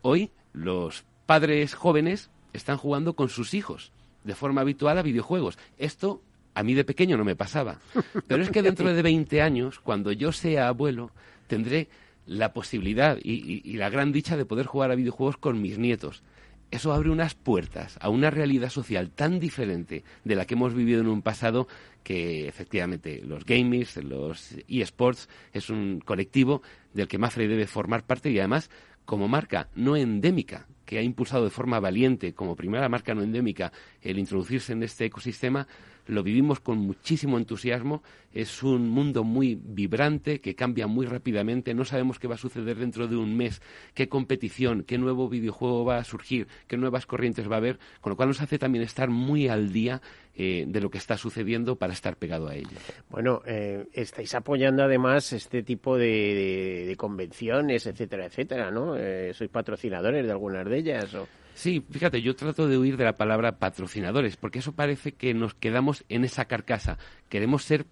[0.00, 3.92] Hoy los padres jóvenes están jugando con sus hijos
[4.26, 5.58] de forma habitual a videojuegos.
[5.78, 6.20] Esto
[6.54, 7.78] a mí de pequeño no me pasaba.
[8.26, 11.10] Pero es que dentro de 20 años, cuando yo sea abuelo,
[11.46, 11.88] tendré
[12.26, 16.22] la posibilidad y, la gran dicha de poder jugar a videojuegos con mis nietos.
[16.70, 21.00] Eso abre unas puertas a una realidad social tan diferente de la que hemos vivido
[21.00, 21.68] en un pasado
[22.02, 26.62] que efectivamente los gamers, los eSports, es un colectivo
[26.92, 28.70] del que Mafre debe formar parte y además
[29.06, 33.72] como marca no endémica, que ha impulsado de forma valiente, como primera marca no endémica,
[34.02, 35.66] el introducirse en este ecosistema,
[36.06, 38.02] lo vivimos con muchísimo entusiasmo.
[38.32, 41.74] Es un mundo muy vibrante que cambia muy rápidamente.
[41.74, 43.62] No sabemos qué va a suceder dentro de un mes,
[43.94, 48.10] qué competición, qué nuevo videojuego va a surgir, qué nuevas corrientes va a haber, con
[48.10, 50.02] lo cual nos hace también estar muy al día
[50.34, 52.76] eh, de lo que está sucediendo para estar pegado a ello.
[53.08, 58.96] Bueno, eh, estáis apoyando además este tipo de, convenciones, etcétera, etcétera, ¿no?
[58.96, 61.14] Eh, ¿Sois patrocinadores de algunas de ellas?
[61.14, 61.26] O...
[61.56, 65.54] Sí, fíjate, yo trato de huir de la palabra patrocinadores, porque eso parece que nos
[65.54, 66.98] quedamos en esa carcasa.
[67.30, 67.86] Queremos ser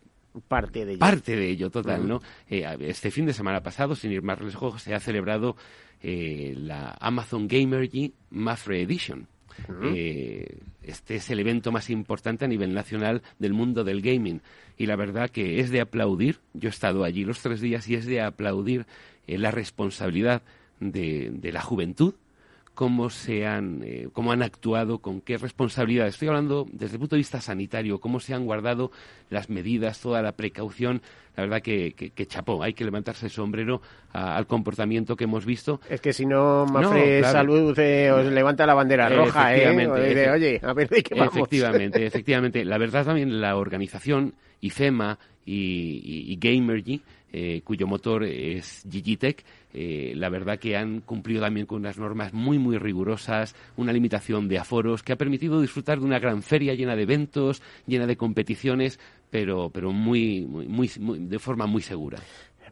[0.48, 1.00] parte de ello.
[1.00, 2.20] Parte de ello, total, ¿no?
[2.50, 5.57] Eh, este fin de semana pasado, sin ir más lejos, se ha celebrado
[6.03, 9.29] eh, la Amazon Gamergy Mafre Edition.
[9.83, 14.42] Eh, este es el evento más importante a nivel nacional del mundo del gaming.
[14.77, 17.94] Y la verdad que es de aplaudir, yo he estado allí los tres días y
[17.94, 18.85] es de aplaudir
[19.27, 20.42] la responsabilidad
[20.81, 22.14] de, de la juventud
[22.75, 26.09] cómo se han, eh, cómo han actuado, con qué responsabilidad.
[26.09, 28.91] Estoy hablando desde el punto de vista sanitario, cómo se han guardado
[29.31, 31.01] las medidas, toda la precaución.
[31.37, 33.81] La verdad que, que, chapó, hay que levantarse el sombrero
[34.13, 35.81] al comportamiento que hemos visto.
[35.89, 40.31] Es que si no, Mafre Salud eh, os levanta la bandera roja, ¿eh?
[40.31, 41.35] oye, a ver de qué vamos.
[41.35, 42.65] Efectivamente, efectivamente.
[42.65, 47.03] La verdad también la organización IFEMA y, y, Gamergy,
[47.37, 52.33] eh, cuyo motor es Gigitech, eh, la verdad que han cumplido también con unas normas
[52.33, 56.75] muy, muy rigurosas, una limitación de aforos que ha permitido disfrutar de una gran feria
[56.75, 62.20] llena de eventos, llena de competiciones, pero, pero muy, muy de forma muy segura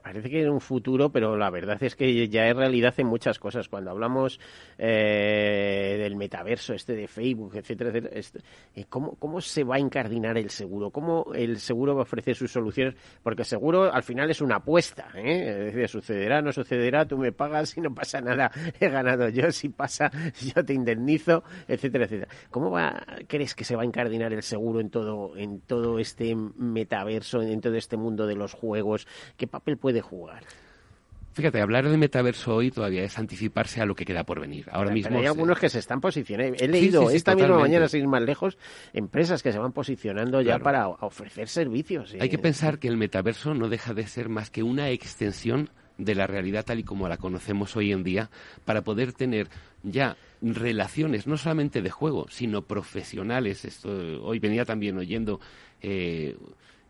[0.02, 3.38] parece que en un futuro, pero la verdad es que ya es realidad en muchas
[3.38, 3.68] cosas.
[3.68, 4.40] Cuando hablamos
[4.78, 8.40] eh, del metaverso, este de Facebook, etcétera, etcétera, este,
[8.74, 10.90] eh, ¿cómo, ¿cómo se va a encardinar el seguro?
[10.90, 12.94] ¿Cómo el seguro va a ofrecer sus soluciones?
[13.22, 15.08] Porque seguro al final es una apuesta.
[15.14, 15.66] ¿eh?
[15.68, 19.50] Es decir, sucederá, no sucederá, tú me pagas, y no pasa nada, he ganado yo,
[19.52, 20.10] si pasa,
[20.54, 22.28] yo te indemnizo, etcétera, etcétera.
[22.50, 26.34] ¿Cómo va, crees que se va a encardinar el seguro en todo, en todo este
[26.34, 29.06] metaverso, en todo este mundo de los juegos?
[29.36, 30.44] ¿Qué papel puede de jugar.
[31.34, 34.66] Fíjate, hablar de metaverso hoy todavía es anticiparse a lo que queda por venir.
[34.70, 36.56] Ahora mismo hay algunos que se están posicionando.
[36.58, 38.58] He leído esta misma mañana, sin ir más lejos,
[38.92, 42.14] empresas que se van posicionando ya para ofrecer servicios.
[42.20, 46.14] Hay que pensar que el metaverso no deja de ser más que una extensión de
[46.14, 48.30] la realidad tal y como la conocemos hoy en día
[48.64, 49.48] para poder tener
[49.82, 53.64] ya relaciones no solamente de juego, sino profesionales.
[53.64, 53.90] Esto,
[54.22, 55.40] hoy venía también oyendo
[55.80, 56.36] eh,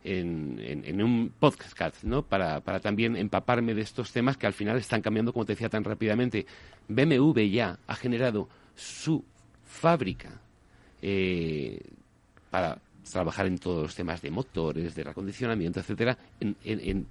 [0.04, 2.22] en, un podcast, ¿no?
[2.22, 5.68] Para, para también empaparme de estos temas que al final están cambiando, como te decía,
[5.68, 6.46] tan rápidamente.
[6.88, 9.24] BMW ya ha generado su
[9.64, 10.40] fábrica
[11.00, 11.80] eh,
[12.50, 12.78] para
[13.10, 16.16] trabajar en todos los temas de motores, de acondicionamiento, etcétera,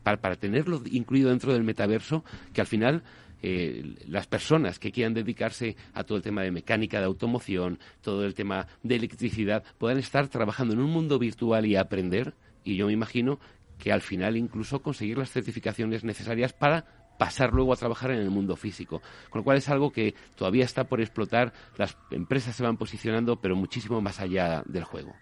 [0.03, 2.23] para, tenerlo incluido dentro del metaverso,
[2.53, 3.03] que al final
[3.43, 8.25] eh, las personas que quieran dedicarse a todo el tema de mecánica, de automoción, todo
[8.25, 12.33] el tema de electricidad, puedan estar trabajando en un mundo virtual y aprender
[12.63, 13.39] y yo me imagino
[13.77, 16.85] que al final incluso conseguir las certificaciones necesarias para
[17.17, 19.01] pasar luego a trabajar en el mundo físico.
[19.29, 23.39] Con lo cual es algo que todavía está por explotar, las empresas se van posicionando,
[23.39, 25.13] pero muchísimo más allá del juego.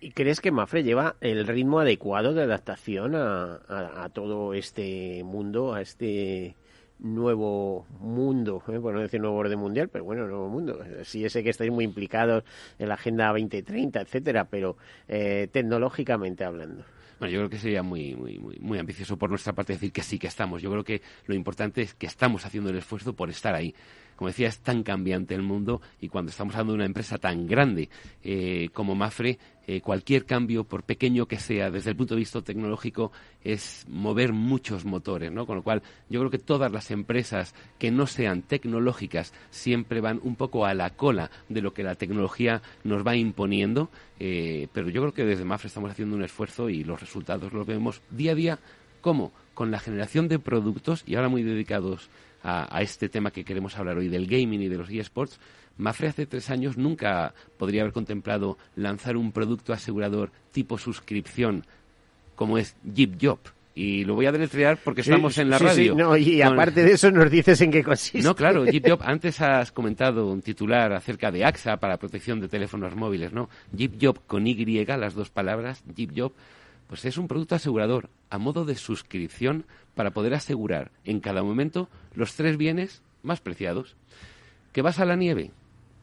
[0.00, 5.80] ¿Y crees que Mafre lleva el ritmo adecuado de adaptación a, todo este mundo, a
[5.80, 6.54] este
[6.98, 8.80] nuevo mundo, ¿eh?
[8.80, 10.80] por no decir nuevo orden mundial, pero bueno, nuevo mundo.
[11.04, 12.44] Sí, sé que estáis muy implicados
[12.78, 14.76] en la Agenda 2030, etcétera, pero
[15.06, 16.84] eh, tecnológicamente hablando.
[17.18, 20.02] Bueno, yo creo que sería muy, muy, muy, muy ambicioso por nuestra parte decir que
[20.02, 20.62] sí que estamos.
[20.62, 23.74] Yo creo que lo importante es que estamos haciendo el esfuerzo por estar ahí
[24.18, 27.46] como decía, es tan cambiante el mundo y cuando estamos hablando de una empresa tan
[27.46, 27.88] grande
[28.24, 29.38] eh, como Mafre,
[29.68, 33.12] eh, cualquier cambio, por pequeño que sea, desde el punto de vista tecnológico,
[33.44, 35.46] es mover muchos motores, ¿no?
[35.46, 40.18] Con lo cual, yo creo que todas las empresas que no sean tecnológicas siempre van
[40.24, 43.88] un poco a la cola de lo que la tecnología nos va imponiendo,
[44.18, 47.68] eh, pero yo creo que desde Mafre estamos haciendo un esfuerzo y los resultados los
[47.68, 48.58] vemos día a día,
[49.00, 52.10] como con la generación de productos, y ahora muy dedicados
[52.48, 55.38] a, este tema que queremos hablar hoy del gaming y de los eSports,
[55.76, 61.64] Mafre hace tres años nunca podría haber contemplado lanzar un producto asegurador tipo suscripción
[62.34, 63.38] como es Jeep Job.
[63.74, 65.94] Y lo voy a deletrear porque estamos en la radio.
[65.94, 68.22] no, y aparte de eso nos dices en qué consiste.
[68.22, 72.48] No, claro, Jeep Job, antes has comentado un titular acerca de AXA para protección de
[72.48, 73.48] teléfonos móviles, ¿no?
[73.72, 76.32] Jeep Job con Y, las dos palabras, Jeep Job,
[76.88, 79.64] pues es un producto asegurador a modo de suscripción
[79.98, 83.96] para poder asegurar en cada momento los tres bienes más preciados.
[84.72, 85.50] ¿Que vas a la nieve?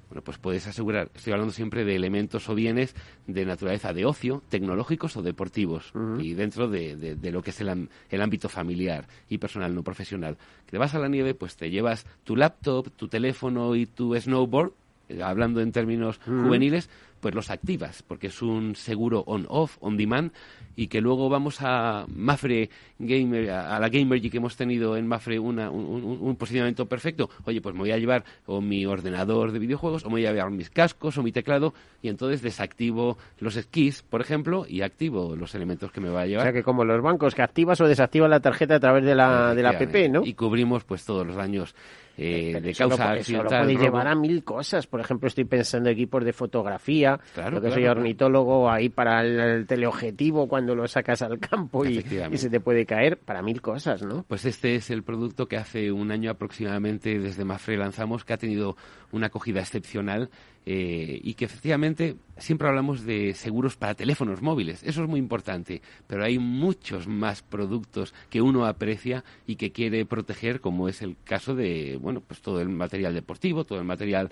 [0.09, 2.93] Bueno, pues puedes asegurar, estoy hablando siempre de elementos o bienes
[3.25, 8.21] de naturaleza de ocio, tecnológicos o deportivos, y dentro de, lo que es el, el,
[8.21, 10.35] ámbito familiar y personal, no profesional.
[10.65, 14.13] Que te vas a la nieve, pues te llevas tu laptop, tu teléfono y tu
[14.13, 14.73] snowboard,
[15.07, 16.89] eh, hablando en términos juveniles,
[17.26, 20.32] pues los activas, porque es un seguro on-off, on-demand,
[20.76, 22.69] y que luego vamos a Mafre
[22.99, 27.32] Gamer, a la Gamergy que hemos tenido en Mafre una, un, posicionamiento perfecto.
[27.45, 30.34] Oye, pues me voy a llevar o mi ordenador de videojuegos, o me voy a
[30.34, 31.73] llevar mis cascos, o mi teclado,
[32.03, 36.26] y entonces desactivo los skis, por ejemplo, y activo los elementos que me va a
[36.28, 36.43] llevar.
[36.43, 39.15] O sea que como los bancos, que activas o desactivas la tarjeta a través de
[39.15, 40.23] la, de la app, ¿no?
[40.23, 41.73] Y cubrimos pues todos los daños
[42.17, 43.47] eh, de causa accidental.
[43.47, 44.88] Eso lo puede llevar a mil cosas.
[44.88, 47.99] Por ejemplo, estoy pensando en equipos de fotografía, cámara, Claro, lo que claro, soy claro.
[47.99, 52.01] ornitólogo, ahí para el, el teleobjetivo cuando lo sacas al campo y
[52.38, 54.24] se te puede caer, para mil cosas, ¿no?
[54.28, 58.38] Pues este es el producto que hace un año aproximadamente desde Mafre lanzamos, que ha
[58.38, 58.76] tenido
[59.11, 60.30] una acogida excepcional
[60.66, 64.82] eh, y que efectivamente siempre hablamos de seguros para teléfonos móviles.
[64.84, 70.05] Eso es muy importante, pero hay muchos más productos que uno aprecia y que quiere
[70.05, 74.32] proteger, como es el caso de, bueno, pues todo el material deportivo, todo el material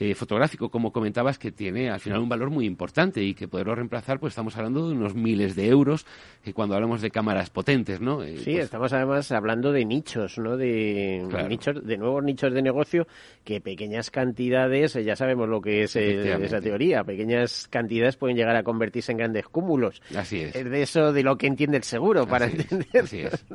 [0.00, 3.74] eh, fotográfico, como comentabas, que tiene al final un valor muy importante y que poderlo
[3.74, 6.06] reemplazar, pues estamos hablando de unos miles de euros
[6.44, 8.22] eh, cuando hablamos de cámaras potentes, ¿no?
[8.22, 10.56] Eh, Sí, pues, estamos además hablando de nichos, ¿no?
[10.56, 11.48] De Claro.
[11.48, 13.06] nichos, de nuevos nichos de negocio
[13.44, 18.56] que pequeñas cantidades, eh, ya sabemos lo que es esa teoría, pequeñas cantidades pueden llegar
[18.56, 20.00] a convertirse en grandes cúmulos.
[20.16, 20.56] Así es.
[20.56, 23.02] Es de eso de lo que entiende el seguro, para Así es, entender.
[23.04, 23.44] así es.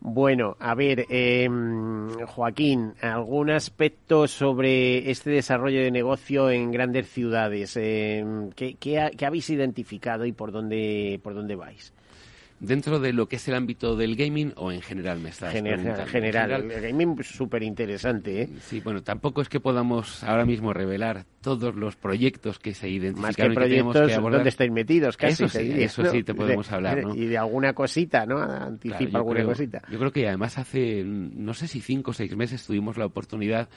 [0.00, 1.48] Bueno, a ver, eh,
[2.26, 7.76] Joaquín, ¿algún aspecto sobre este desarrollo de negocio en grandes ciudades?
[7.76, 8.24] Eh,
[8.56, 11.92] ¿qué, qué ha- qué habéis identificado y por dónde, por dónde vais?
[12.64, 16.06] dentro de lo que es el ámbito del gaming o en general me estás General,
[16.06, 18.48] general, En el gaming súper interesante, ¿eh?
[18.60, 22.90] Sí, bueno, tampoco es que podamos ahora mismo revelar todos los proyectos que se Más
[22.92, 24.38] que identificaron y que tenemos proyectos que abordar.
[24.38, 25.32] donde estáis metidos, casi.
[25.42, 26.10] Eso sí, diría, eso ¿no?
[26.12, 27.16] sí te podemos De- hablar, ¿no?
[27.16, 28.38] Y de alguna cosita, ¿no?
[28.40, 29.82] Anticipa Claro, alguna creo- cosita.
[29.90, 33.68] Yo creo que además hace, no sé si cinco o seis meses tuvimos la oportunidad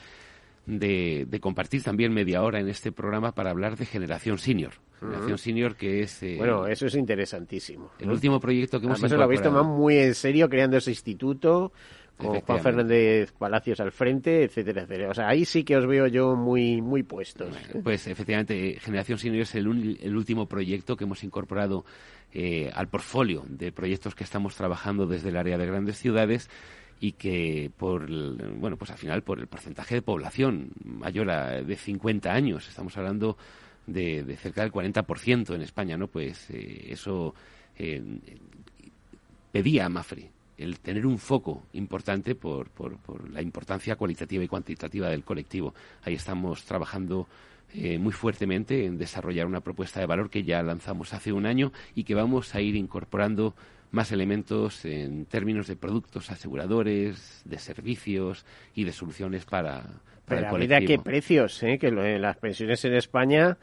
[0.66, 4.72] de, de compartir también media hora en este programa para hablar de Generación Senior.
[5.00, 5.38] Generación.
[5.38, 6.22] Senior que es...
[6.22, 7.90] eh, Bueno, eso es interesantísimo.
[7.98, 11.72] el último proyecto que hemos Además, lo habéis tomado muy en serio creando ese instituto,
[12.16, 12.60] con Juan.
[12.60, 15.10] Fernández Palacios al frente, etcétera, etcétera.
[15.10, 17.54] O sea, ahí sí que os veo yo muy, muy puestos.
[17.82, 21.84] Pues efectivamente, Generación Senior es el, el último proyecto que hemos incorporado
[22.38, 26.50] eh, al portfolio de proyectos que estamos trabajando desde el área de grandes ciudades
[27.00, 28.08] y que por
[28.58, 32.96] bueno pues al final por el porcentaje de población mayor a, de 50 años estamos
[32.96, 33.38] hablando
[33.86, 37.34] de, de cerca del 40% en España no pues eh, eso
[37.78, 38.02] eh,
[39.52, 44.48] pedía a Mafre el tener un foco importante por, por, por la importancia cualitativa y
[44.48, 45.74] cuantitativa del colectivo.
[46.02, 47.26] Ahí estamos trabajando
[47.74, 51.72] eh, muy fuertemente en desarrollar una propuesta de valor que ya lanzamos hace un año
[51.94, 53.54] y que vamos a ir incorporando
[53.90, 58.44] más elementos en términos de productos aseguradores, de servicios
[58.74, 59.82] y de soluciones para,
[60.24, 61.78] para Pero el mira qué precios, ¿eh?
[61.78, 63.58] que lo las pensiones en España,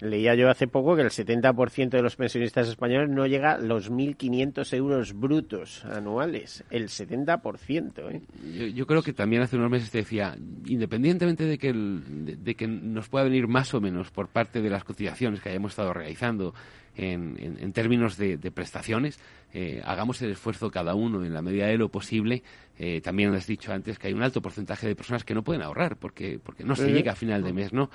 [0.00, 3.90] leía yo hace poco que el 70% de los pensionistas españoles no llega a los
[3.90, 6.64] 1.500 euros brutos anuales.
[6.70, 8.72] El 70%, ¿eh?
[8.74, 10.36] Yo, creo que también hace unos meses te decía,
[10.66, 14.84] independientemente de que, de, que nos pueda venir más o menos por parte de las
[14.84, 16.54] cotizaciones que hayamos estado realizando
[16.96, 19.18] en, en- en términos de, de prestaciones,
[19.52, 22.42] eh, hagamos el esfuerzo cada uno en la medida de lo posible.
[22.78, 25.62] Eh, también has dicho antes que hay un alto porcentaje de personas que no pueden
[25.62, 26.92] ahorrar porque, porque no se Sí.
[26.92, 27.90] llega a final de mes, ¿no?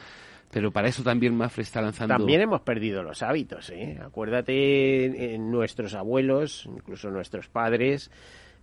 [0.51, 2.15] Pero para eso también Mafre está lanzando...
[2.17, 3.97] También hemos perdido los hábitos, ¿eh?
[4.03, 8.11] Acuérdate en nuestros abuelos, incluso nuestros padres,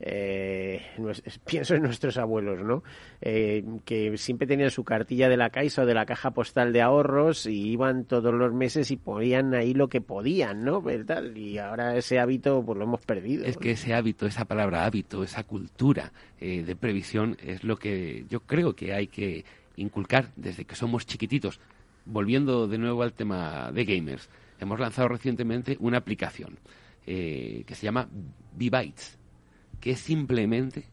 [0.00, 0.82] eh,
[1.46, 2.82] pienso en nuestros abuelos, ¿no?
[3.20, 6.82] Eh, que siempre tenían su cartilla de la Caixa o de la caja postal de
[6.82, 10.80] ahorros y iban todos los meses y ponían ahí lo que podían, ¿no?
[10.82, 11.24] ¿Verdad?
[11.34, 13.44] Y ahora ese hábito pues lo hemos perdido.
[13.44, 18.24] Es que ese hábito, esa palabra hábito, esa cultura eh, de previsión es lo que
[18.28, 19.44] yo creo que hay que
[19.76, 21.60] inculcar desde que somos chiquititos.
[22.04, 26.58] Volviendo de nuevo al tema de gamers, hemos lanzado recientemente una aplicación
[27.06, 28.08] eh, que se llama
[28.54, 29.18] B-Bytes,
[29.80, 30.86] que es simplemente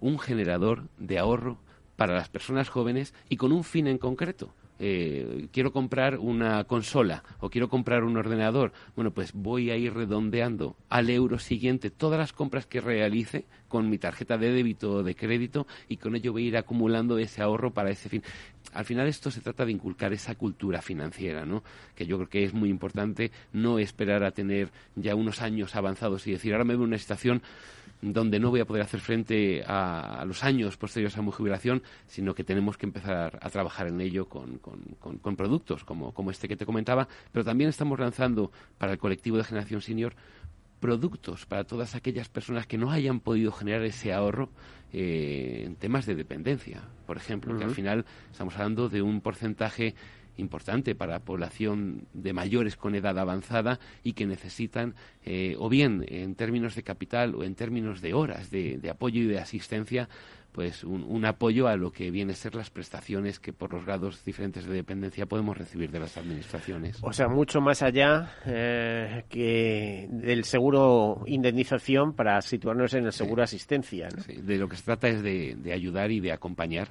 [0.00, 1.58] un generador de ahorro
[1.96, 4.54] para las personas jóvenes y con un fin en concreto.
[4.78, 8.72] Eh, quiero comprar una consola o quiero comprar un ordenador.
[8.94, 13.88] Bueno, pues voy a ir redondeando al euro siguiente todas las compras que realice con
[13.88, 17.40] mi tarjeta de débito o de crédito y con ello voy a ir acumulando ese
[17.40, 18.22] ahorro para ese fin.
[18.74, 21.62] Al final esto se trata de inculcar esa cultura financiera, ¿no?
[21.94, 26.26] Que yo creo que es muy importante no esperar a tener ya unos años avanzados
[26.26, 27.40] y decir, ahora me veo una situación
[28.02, 31.82] donde no voy a poder hacer frente a, a los años posteriores a mi jubilación,
[32.06, 36.12] sino que tenemos que empezar a trabajar en ello con, con- con- con productos como,
[36.12, 40.14] como este que te comentaba, pero también estamos lanzando para el colectivo de generación senior
[40.80, 44.50] productos para todas aquellas personas que no hayan podido generar ese ahorro
[44.92, 49.94] eh, en temas de dependencia, por ejemplo, que al final estamos hablando de un porcentaje
[50.36, 56.04] importante para la población de mayores con edad avanzada y que necesitan eh, o bien
[56.08, 60.08] en términos de capital o en términos de horas de, de apoyo y de asistencia
[60.56, 63.84] pues un, un apoyo a lo que viene a ser las prestaciones que por los
[63.84, 66.96] grados diferentes de dependencia podemos recibir de las administraciones.
[67.02, 73.42] O sea, mucho más allá eh, que del seguro indemnización para situarnos en el seguro
[73.42, 74.08] asistencia.
[74.08, 74.22] ¿no?
[74.22, 76.88] Sí, de lo que se trata es de, de ayudar y de acompañar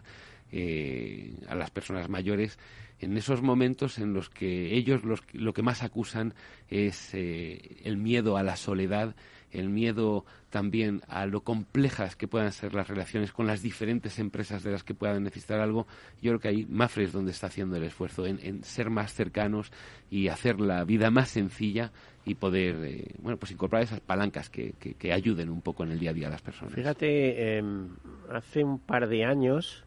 [0.52, 2.60] eh, a las personas mayores
[3.00, 5.02] en esos momentos en los que ellos
[5.34, 6.34] lo que más acusan
[6.70, 9.16] es eh, el miedo a la soledad,
[9.52, 14.64] el miedo también a lo complejas que puedan ser las relaciones con las diferentes empresas
[14.64, 15.88] de las que puedan necesitar algo.
[16.22, 19.72] Yo creo que ahí Mafre es donde está haciendo el esfuerzo, en, ser más cercanos
[20.10, 21.92] y hacer la vida más sencilla
[22.26, 26.00] y poder, eh, bueno, pues incorporar esas palancas que, que, ayuden un poco en el
[26.00, 26.74] día a día a las personas.
[26.74, 27.90] Fíjate, em,
[28.32, 29.85] hace un par de años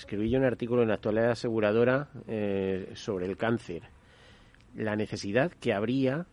[0.00, 3.82] escribí yo un artículo en la actualidad aseguradora eh, sobre el cáncer,
[4.74, 6.26] la necesidad que habría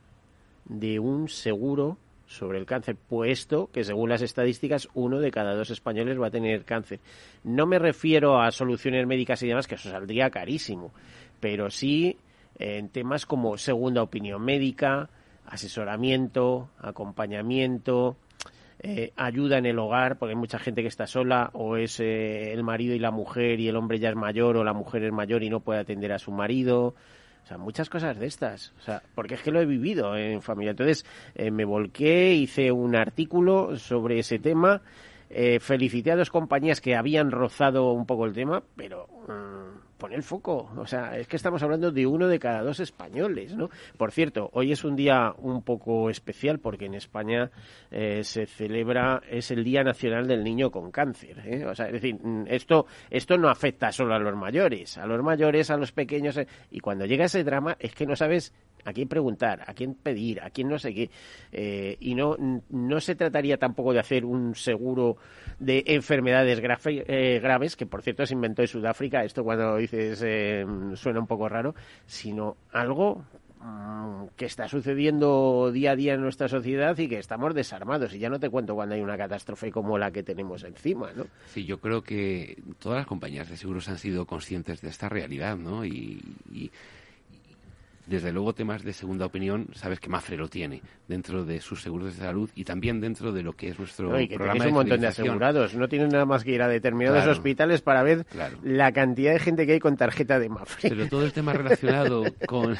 [0.63, 1.97] de un seguro
[2.27, 6.31] sobre el cáncer, puesto que según las estadísticas uno de cada dos españoles va a
[6.31, 7.01] tener cáncer.
[7.43, 10.93] No me refiero a soluciones médicas y demás, que eso saldría carísimo,
[11.41, 12.17] pero sí
[12.57, 15.09] en temas como segunda opinión médica,
[15.45, 18.15] asesoramiento, acompañamiento,
[18.79, 22.53] eh, ayuda en el hogar, porque hay mucha gente que está sola, o es eh,
[22.53, 25.11] el marido y la mujer y el hombre ya es mayor, o la mujer es
[25.11, 26.95] mayor y no puede atender a su marido.
[27.43, 28.73] O sea, muchas cosas de estas.
[28.79, 30.71] O sea, porque es que lo he vivido en familia.
[30.71, 34.81] Entonces, eh, me volqué, hice un artículo sobre ese tema.
[35.59, 40.23] felicité a dos compañías que habían rozado un poco el tema, pero mm, pon el
[40.23, 40.71] foco.
[40.77, 43.69] O sea, es que estamos hablando de uno de cada dos españoles, ¿no?
[43.97, 47.51] Por cierto, hoy es un día un poco especial porque en España
[47.91, 51.41] eh, se celebra, es el Día Nacional del Niño con Cáncer.
[51.45, 51.65] ¿eh?
[51.65, 55.21] O sea, es decir, mm, esto, esto no afecta solo a los mayores, a los
[55.23, 56.37] mayores, a los pequeños.
[56.37, 58.53] Eh, y cuando llega ese drama es que no sabes
[58.85, 61.09] a quién preguntar, a quién pedir, a quién no sé qué.
[61.51, 62.35] Eh, y no,
[62.69, 65.17] no se trataría tampoco de hacer un seguro
[65.59, 70.65] de enfermedades eh, graves, que por cierto se inventó en Sudáfrica, esto cuando dices eh,
[70.95, 71.75] suena un poco raro,
[72.05, 73.25] sino algo
[73.59, 78.13] mm, que está sucediendo día a día en nuestra sociedad y que estamos desarmados.
[78.13, 81.25] Y ya no te cuento cuando hay una catástrofe como la que tenemos encima, ¿no?
[81.47, 85.57] Sí, yo creo que todas las compañías de seguros han sido conscientes de esta realidad,
[85.57, 85.85] ¿no?
[85.85, 86.21] y
[88.07, 92.15] desde luego, temas de segunda opinión, sabes que Mafre lo tiene dentro de sus seguros
[92.17, 95.75] de salud y también dentro de lo que es nuestro programa un montón de asegurados.
[95.75, 98.25] No tienen nada más que ir a determinados hospitales para ver
[98.63, 100.89] la cantidad de gente que hay con tarjeta de Mafre.
[100.89, 102.77] Pero todo el tema relacionado con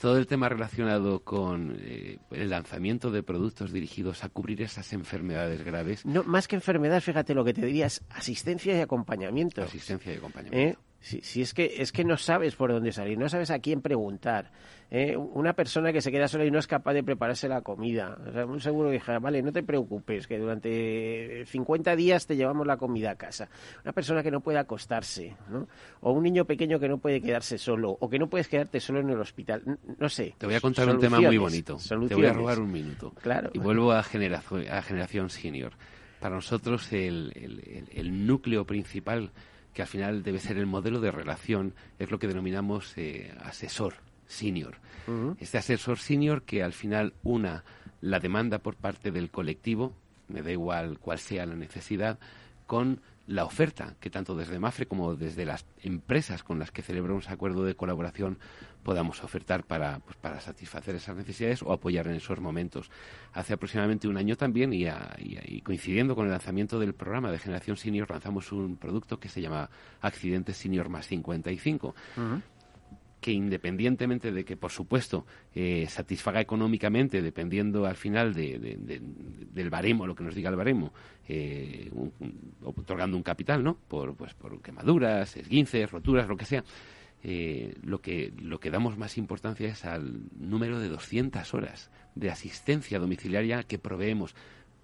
[0.00, 5.64] todo el tema relacionado con eh, el lanzamiento de productos dirigidos a cubrir esas enfermedades
[5.64, 6.04] graves.
[6.04, 9.62] No, más que enfermedad, fíjate lo que te diría es asistencia y acompañamiento.
[9.62, 10.78] Asistencia y acompañamiento.
[10.78, 10.87] ¿Eh?
[11.00, 14.50] Si, es que es que no sabes por dónde salir, no sabes a quién preguntar.
[14.90, 15.16] ¿eh?
[15.16, 18.18] Una persona que se queda sola y no es capaz de prepararse la comida.
[18.28, 22.66] O sea, un seguro que vale, no te preocupes, que durante 50 días te llevamos
[22.66, 23.48] la comida a casa.
[23.84, 25.68] Una persona que no puede acostarse, ¿no?
[26.00, 28.98] O un niño pequeño que no puede quedarse solo, o que no puedes quedarte solo
[28.98, 29.62] en el hospital.
[29.98, 30.34] No sé.
[30.36, 31.78] Te voy a contar un tema muy bonito.
[32.08, 33.14] Te voy a robar un minuto.
[33.22, 33.50] Claro.
[33.54, 35.74] Y vuelvo a, generación, a generación senior.
[36.18, 39.30] Para nosotros el, el núcleo principal
[39.78, 43.94] que al final debe ser el modelo de relación, es lo que denominamos eh, asesor
[44.26, 44.78] senior.
[45.38, 47.62] Este asesor senior que al final una
[48.00, 49.94] la demanda por parte del colectivo,
[50.26, 52.18] me da igual cuál sea la necesidad,
[52.66, 57.30] con la oferta que tanto desde MAFRE como desde las empresas con las que celebramos
[57.30, 58.40] acuerdo de colaboración
[58.82, 62.90] podamos ofertar para, pues, para satisfacer esas necesidades o apoyar en esos momentos.
[63.32, 68.10] Hace aproximadamente un año también, y, coincidiendo con el lanzamiento del programa de Generación Senior,
[68.10, 69.70] lanzamos un producto que se llama
[70.00, 71.94] Accidentes Senior más 55
[73.20, 80.14] que independientemente de que, por supuesto, eh, satisfaga económicamente, dependiendo al final del baremo, lo
[80.14, 80.92] que nos diga el baremo,
[81.28, 81.90] eh,
[82.62, 83.76] otorgando un capital, ¿no?
[83.88, 86.64] Por, pues, por quemaduras, esguinces, roturas, lo que sea.
[87.22, 92.30] Eh, lo, que, lo que damos más importancia es al número de 200 horas de
[92.30, 94.34] asistencia domiciliaria que proveemos.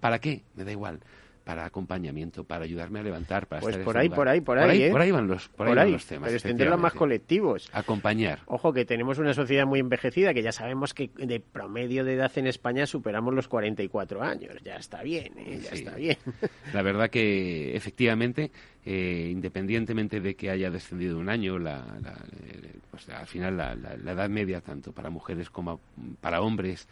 [0.01, 0.43] ¿Para qué?
[0.55, 1.01] Me da igual
[1.45, 4.91] para acompañamiento, para ayudarme a levantar, para pues estar por ahí, por ahí, por ahí,
[4.91, 6.29] por ahí, van los, por, ahí, Van los temas.
[6.29, 7.69] Pero extenderlo más colectivos.
[7.73, 8.41] Acompañar.
[8.47, 12.33] Ojo que tenemos una sociedad muy envejecida, que ya sabemos que de promedio de edad
[12.37, 14.55] en España superamos los 44 años.
[14.65, 15.61] Ya está bien, ¿eh?
[15.63, 16.17] ya está bien.
[16.73, 18.51] La verdad que efectivamente,
[18.87, 21.85] eh, independientemente de que haya descendido un año, la,
[22.47, 25.81] eh, pues al final la, edad media tanto para mujeres como
[26.23, 26.89] para hombres,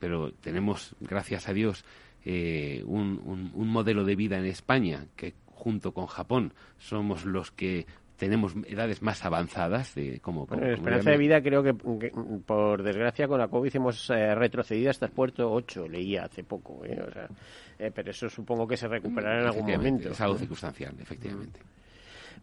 [0.00, 1.84] pero tenemos, gracias a Dios,
[2.24, 7.86] eh, un, un, modelo de vida en España que junto con Japón somos los que
[8.16, 13.48] tenemos edades más avanzadas de como, esperanza de vida creo que, por desgracia con la
[13.48, 17.90] COVID hemos eh, retrocedido hasta el puerto 8 leía hace poco ¿eh?
[17.94, 21.60] pero eso supongo que se recuperará en algún momento es algo circunstancial efectivamente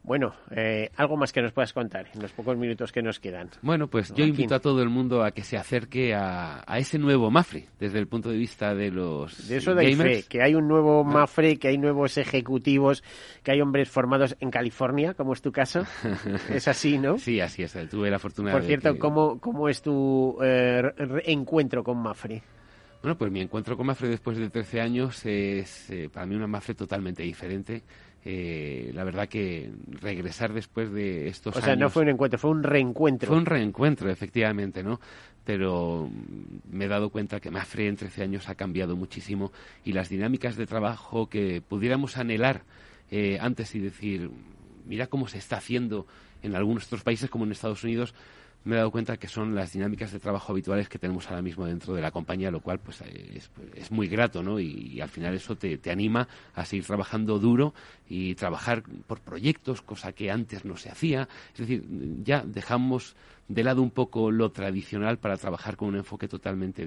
[0.04, 3.50] Bueno, eh, algo más que nos puedas contar en los pocos minutos que nos quedan.
[3.62, 7.30] Bueno, pues yo invito a todo el mundo a que se acerque a, ese nuevo
[7.30, 10.68] Mafre, desde el punto de vista de los De eso de fe, que hay un
[10.68, 11.12] nuevo ah.
[11.12, 13.04] Mafre, que hay nuevos ejecutivos,
[13.44, 15.82] que hay hombres formados en California, como es tu caso.
[16.50, 17.18] es así, ¿no?
[17.18, 17.78] Sí, así es.
[17.90, 20.84] Tuve la fortuna Por cierto, ¿cómo, ¿cómo es tu eh,
[21.26, 22.42] encuentro con Mafre?
[23.02, 26.48] Bueno, pues mi encuentro con Mafre después de 13 años es eh, para mí una
[26.48, 27.84] Mafre totalmente diferente
[28.26, 31.64] eh, la verdad que regresar después de estos años...
[31.64, 33.28] O sea, no fue un encuentro, fue un reencuentro.
[33.28, 35.00] Fue un reencuentro, efectivamente, ¿no?
[35.44, 36.10] Pero
[36.70, 39.52] me he dado cuenta que Mafre en 13 años ha cambiado muchísimo
[39.86, 42.64] y las dinámicas de trabajo que pudiéramos anhelar
[43.12, 44.30] eh, antes y decir,
[44.86, 46.06] mira cómo se está haciendo
[46.42, 48.14] en algunos otros países como en Estados Unidos,
[48.68, 51.66] me he dado cuenta que son las dinámicas de trabajo habituales que tenemos ahora mismo
[51.66, 54.60] dentro de la compañía, lo cual pues es, muy grato, ¿no?
[54.60, 57.74] Y, al final eso te, te, anima a seguir trabajando duro
[58.10, 61.28] y trabajar por proyectos, cosa que antes no se hacía.
[61.54, 61.86] Es decir,
[62.24, 63.16] ya dejamos
[63.48, 66.86] de lado un poco lo tradicional para trabajar con un enfoque totalmente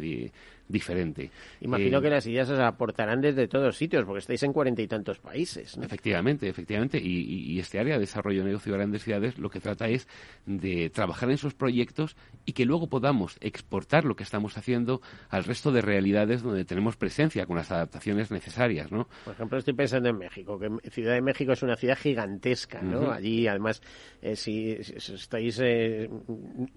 [0.71, 1.31] diferente.
[1.61, 4.87] Imagino eh, que las ideas os aportarán desde todos sitios, porque estáis en cuarenta y
[4.87, 5.77] tantos países.
[5.77, 6.99] Efectivamente, efectivamente.
[7.03, 10.09] Y, este área de desarrollo de negocio de grandes ciudades lo que trata es
[10.47, 12.17] de trabajar en esos proyectos
[12.47, 16.97] y que luego podamos exportar lo que estamos haciendo al resto de realidades donde tenemos
[16.97, 19.09] presencia con las adaptaciones necesarias, ¿no?
[19.25, 23.11] Por ejemplo, estoy pensando en México, que Ciudad de México es una ciudad gigantesca, ¿no?
[23.11, 23.83] Allí, además,
[24.23, 26.09] eh, si, estáis eh,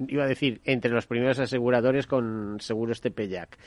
[0.07, 3.57] iba a decir, entre los primeros aseguradores con seguros Tepeyac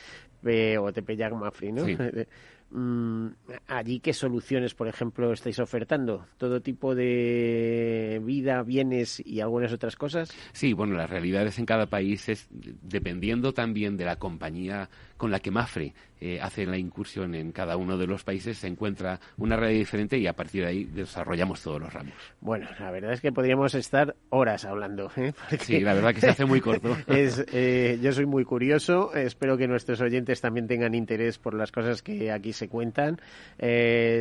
[0.78, 1.84] o Tepeyac Mafri, ¿no?
[2.70, 3.28] Mm,
[3.68, 6.26] allí qué soluciones, por ejemplo, estáis ofertando?
[6.36, 10.32] ¿Todo tipo de vida, bienes y algunas otras cosas?
[10.52, 15.40] Sí, bueno, las realidades en cada país es dependiendo también de la compañía con la
[15.40, 19.54] que Mafre eh, hace la incursión en cada uno de los países, se encuentra una
[19.54, 22.14] realidad diferente y a partir de ahí desarrollamos todos los ramos.
[22.40, 25.10] Bueno, la verdad es que podríamos estar horas hablando.
[25.16, 25.32] ¿eh?
[25.60, 26.96] Sí, la verdad que se hace muy corto.
[27.08, 32.02] Eh, yo soy muy curioso, espero que nuestros oyentes también tengan interés por las cosas
[32.02, 33.20] que aquí se cuentan.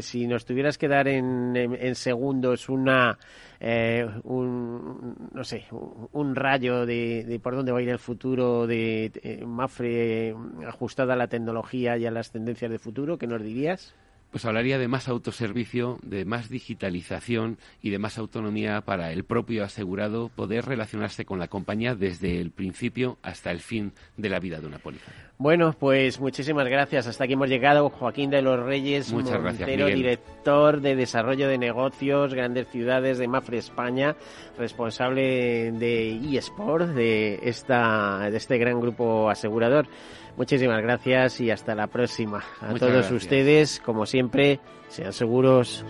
[0.01, 3.17] si nos tuvieras que dar en segundos una
[3.67, 9.11] eh, un, no sé, un rayo de, por dónde va a ir el futuro de
[9.23, 10.35] eh, Mafre
[10.67, 13.95] ajustada a la tecnología y a las tendencias de futuro, ¿qué nos dirías?
[14.35, 19.63] Pues hablaría de más autoservicio, de más digitalización y de más autonomía para el propio
[19.63, 24.59] asegurado poder relacionarse con la compañía desde el principio hasta el fin de la vida
[24.59, 25.09] de una póliza.
[25.37, 27.07] Bueno, pues muchísimas gracias.
[27.07, 27.89] Hasta aquí hemos llegado.
[27.89, 33.57] Joaquín de los Reyes, Muchas Montero, director de Desarrollo de Negocios, Grandes Ciudades de Mafre
[33.57, 34.17] España,
[34.57, 39.87] responsable de eSport, de, esta, de este gran grupo asegurador.
[40.37, 42.43] Muchísimas gracias y hasta la próxima.
[42.61, 44.59] A todos ustedes, como siempre,
[44.89, 45.85] sean seguros.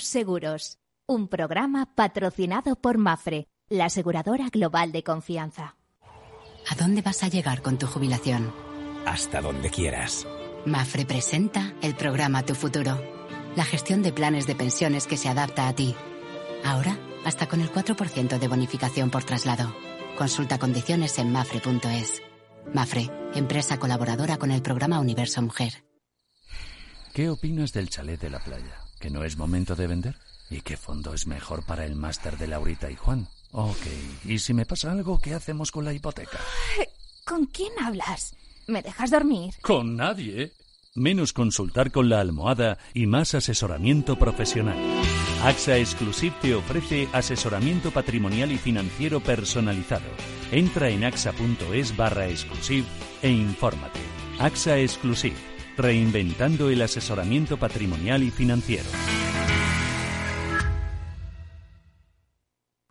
[0.00, 5.76] Todos Seguros, un programa patrocinado por Mafre, la aseguradora global de confianza.
[6.70, 8.50] ¿A dónde vas a llegar con tu jubilación?
[9.04, 10.26] Hasta donde quieras.
[10.64, 12.98] Mafre presenta el programa Tu Futuro,
[13.56, 15.94] la gestión de planes de pensiones que se adapta a ti.
[16.64, 16.96] Ahora,
[17.26, 19.74] hasta con el 4% de bonificación por traslado.
[20.16, 22.22] Consulta condiciones en mafre.es.
[22.72, 25.84] Mafre, empresa colaboradora con el programa Universo Mujer.
[27.12, 28.79] ¿Qué opinas del chalet de la playa?
[29.00, 30.16] ¿Que no es momento de vender?
[30.50, 33.28] ¿Y qué fondo es mejor para el máster de Laurita y Juan?
[33.52, 33.86] Ok,
[34.26, 36.38] ¿y si me pasa algo, qué hacemos con la hipoteca?
[37.24, 38.34] ¿Con quién hablas?
[38.66, 39.54] ¿Me dejas dormir?
[39.62, 40.52] Con nadie.
[40.94, 44.76] Menos consultar con la almohada y más asesoramiento profesional.
[45.44, 50.04] AXA Exclusive te ofrece asesoramiento patrimonial y financiero personalizado.
[50.52, 52.86] Entra en axa.es barra exclusive
[53.22, 54.00] e infórmate.
[54.38, 55.49] AXA Exclusive
[55.80, 58.84] Reinventando el asesoramiento patrimonial y financiero.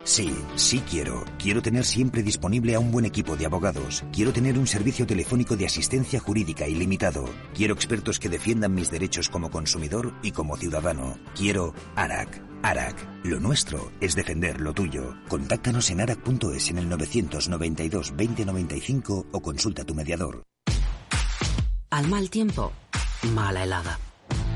[0.02, 1.24] Sí, sí quiero.
[1.38, 4.02] Quiero tener siempre disponible a un buen equipo de abogados.
[4.12, 7.26] Quiero tener un servicio telefónico de asistencia jurídica ilimitado.
[7.54, 11.16] Quiero expertos que defiendan mis derechos como consumidor y como ciudadano.
[11.36, 12.42] Quiero ARAC.
[12.62, 12.96] ARAC.
[13.22, 15.14] Lo nuestro es defender lo tuyo.
[15.28, 20.42] Contáctanos en arac.es en el 992 2095 o consulta a tu mediador.
[21.90, 22.70] Al mal tiempo,
[23.34, 23.98] mala helada.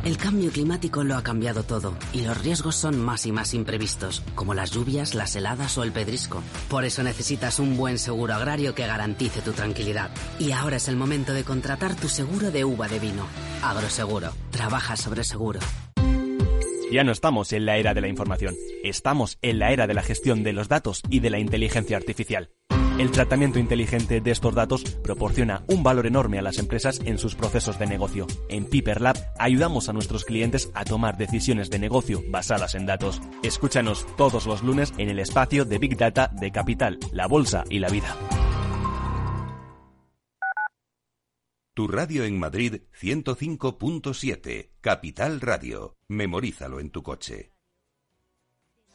[0.05, 4.23] El cambio climático lo ha cambiado todo y los riesgos son más y más imprevistos,
[4.37, 6.45] como las lluvias, las heladas o el pedrisco.
[6.69, 10.11] Por eso necesitas un buen seguro agrario que garantice tu tranquilidad.
[10.39, 13.27] Y ahora es el momento de contratar tu seguro de uva de vino.
[13.65, 14.31] Agroseguro.
[14.53, 15.59] Trabaja sobre seguro.
[16.93, 18.55] Ya no estamos en la era de la información,
[18.85, 22.51] estamos en la era de la gestión de los datos y de la inteligencia artificial.
[22.97, 27.35] El tratamiento inteligente de estos datos proporciona un valor enorme a las empresas en sus
[27.35, 28.29] procesos de negocio.
[28.49, 33.21] En Piper Lab ayudamos a nuestros clientes a tomar decisiones de negocio basadas en datos.
[33.43, 37.81] Escúchanos todos los lunes en el espacio de Big Data de Capital, la Bolsa y
[37.81, 38.17] la Vida.
[41.75, 45.97] Tu radio en Madrid 105.7, Capital Radio.
[46.07, 47.54] Memorízalo en tu coche.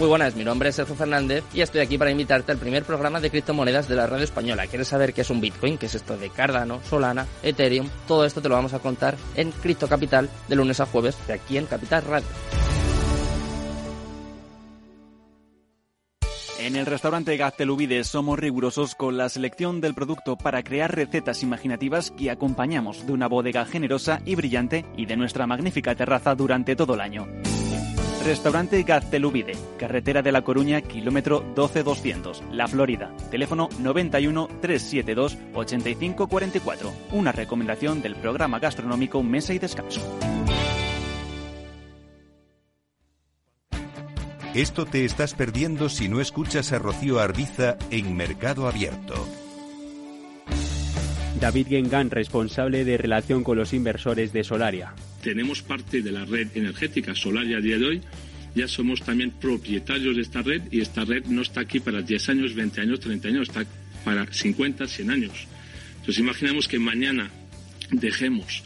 [0.00, 3.20] Muy buenas, mi nombre es Sergio Fernández y estoy aquí para invitarte al primer programa
[3.20, 4.66] de criptomonedas de la radio española.
[4.66, 5.76] ¿Quieres saber qué es un Bitcoin?
[5.76, 7.86] ¿Qué es esto de Cardano, Solana, Ethereum?
[8.08, 11.34] Todo esto te lo vamos a contar en Cripto Capital de lunes a jueves de
[11.34, 12.26] aquí en Capital Radio.
[16.60, 22.10] En el restaurante Gaztelubides somos rigurosos con la selección del producto para crear recetas imaginativas
[22.10, 26.94] que acompañamos de una bodega generosa y brillante y de nuestra magnífica terraza durante todo
[26.94, 27.26] el año.
[28.24, 33.14] Restaurante Gaztelubide, carretera de La Coruña, kilómetro 12200, La Florida.
[33.30, 36.92] Teléfono 91 372 8544.
[37.12, 40.02] Una recomendación del programa gastronómico Mesa y Descanso.
[44.54, 49.14] Esto te estás perdiendo si no escuchas a Rocío Arbiza en Mercado Abierto.
[51.40, 54.94] David Gengan, responsable de relación con los inversores de Solaria.
[55.22, 58.00] Tenemos parte de la red energética Solaria a día de hoy.
[58.54, 62.28] Ya somos también propietarios de esta red y esta red no está aquí para 10
[62.30, 63.64] años, 20 años, 30 años, está
[64.04, 65.46] para 50, 100 años.
[66.00, 67.30] Entonces imaginemos que mañana
[67.90, 68.62] dejemos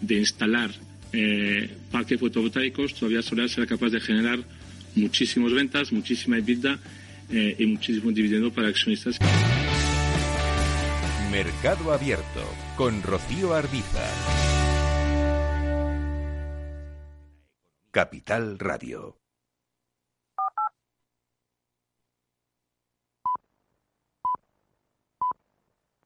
[0.00, 0.70] de instalar
[1.12, 4.40] eh, parques fotovoltaicos, todavía Solaria será capaz de generar
[4.94, 6.78] muchísimas ventas, muchísima EBITDA
[7.30, 9.18] eh, y muchísimo dividendo para accionistas.
[11.30, 12.44] Mercado Abierto
[12.76, 14.61] con Rocío Arbiza.
[17.92, 19.21] Capital Radio.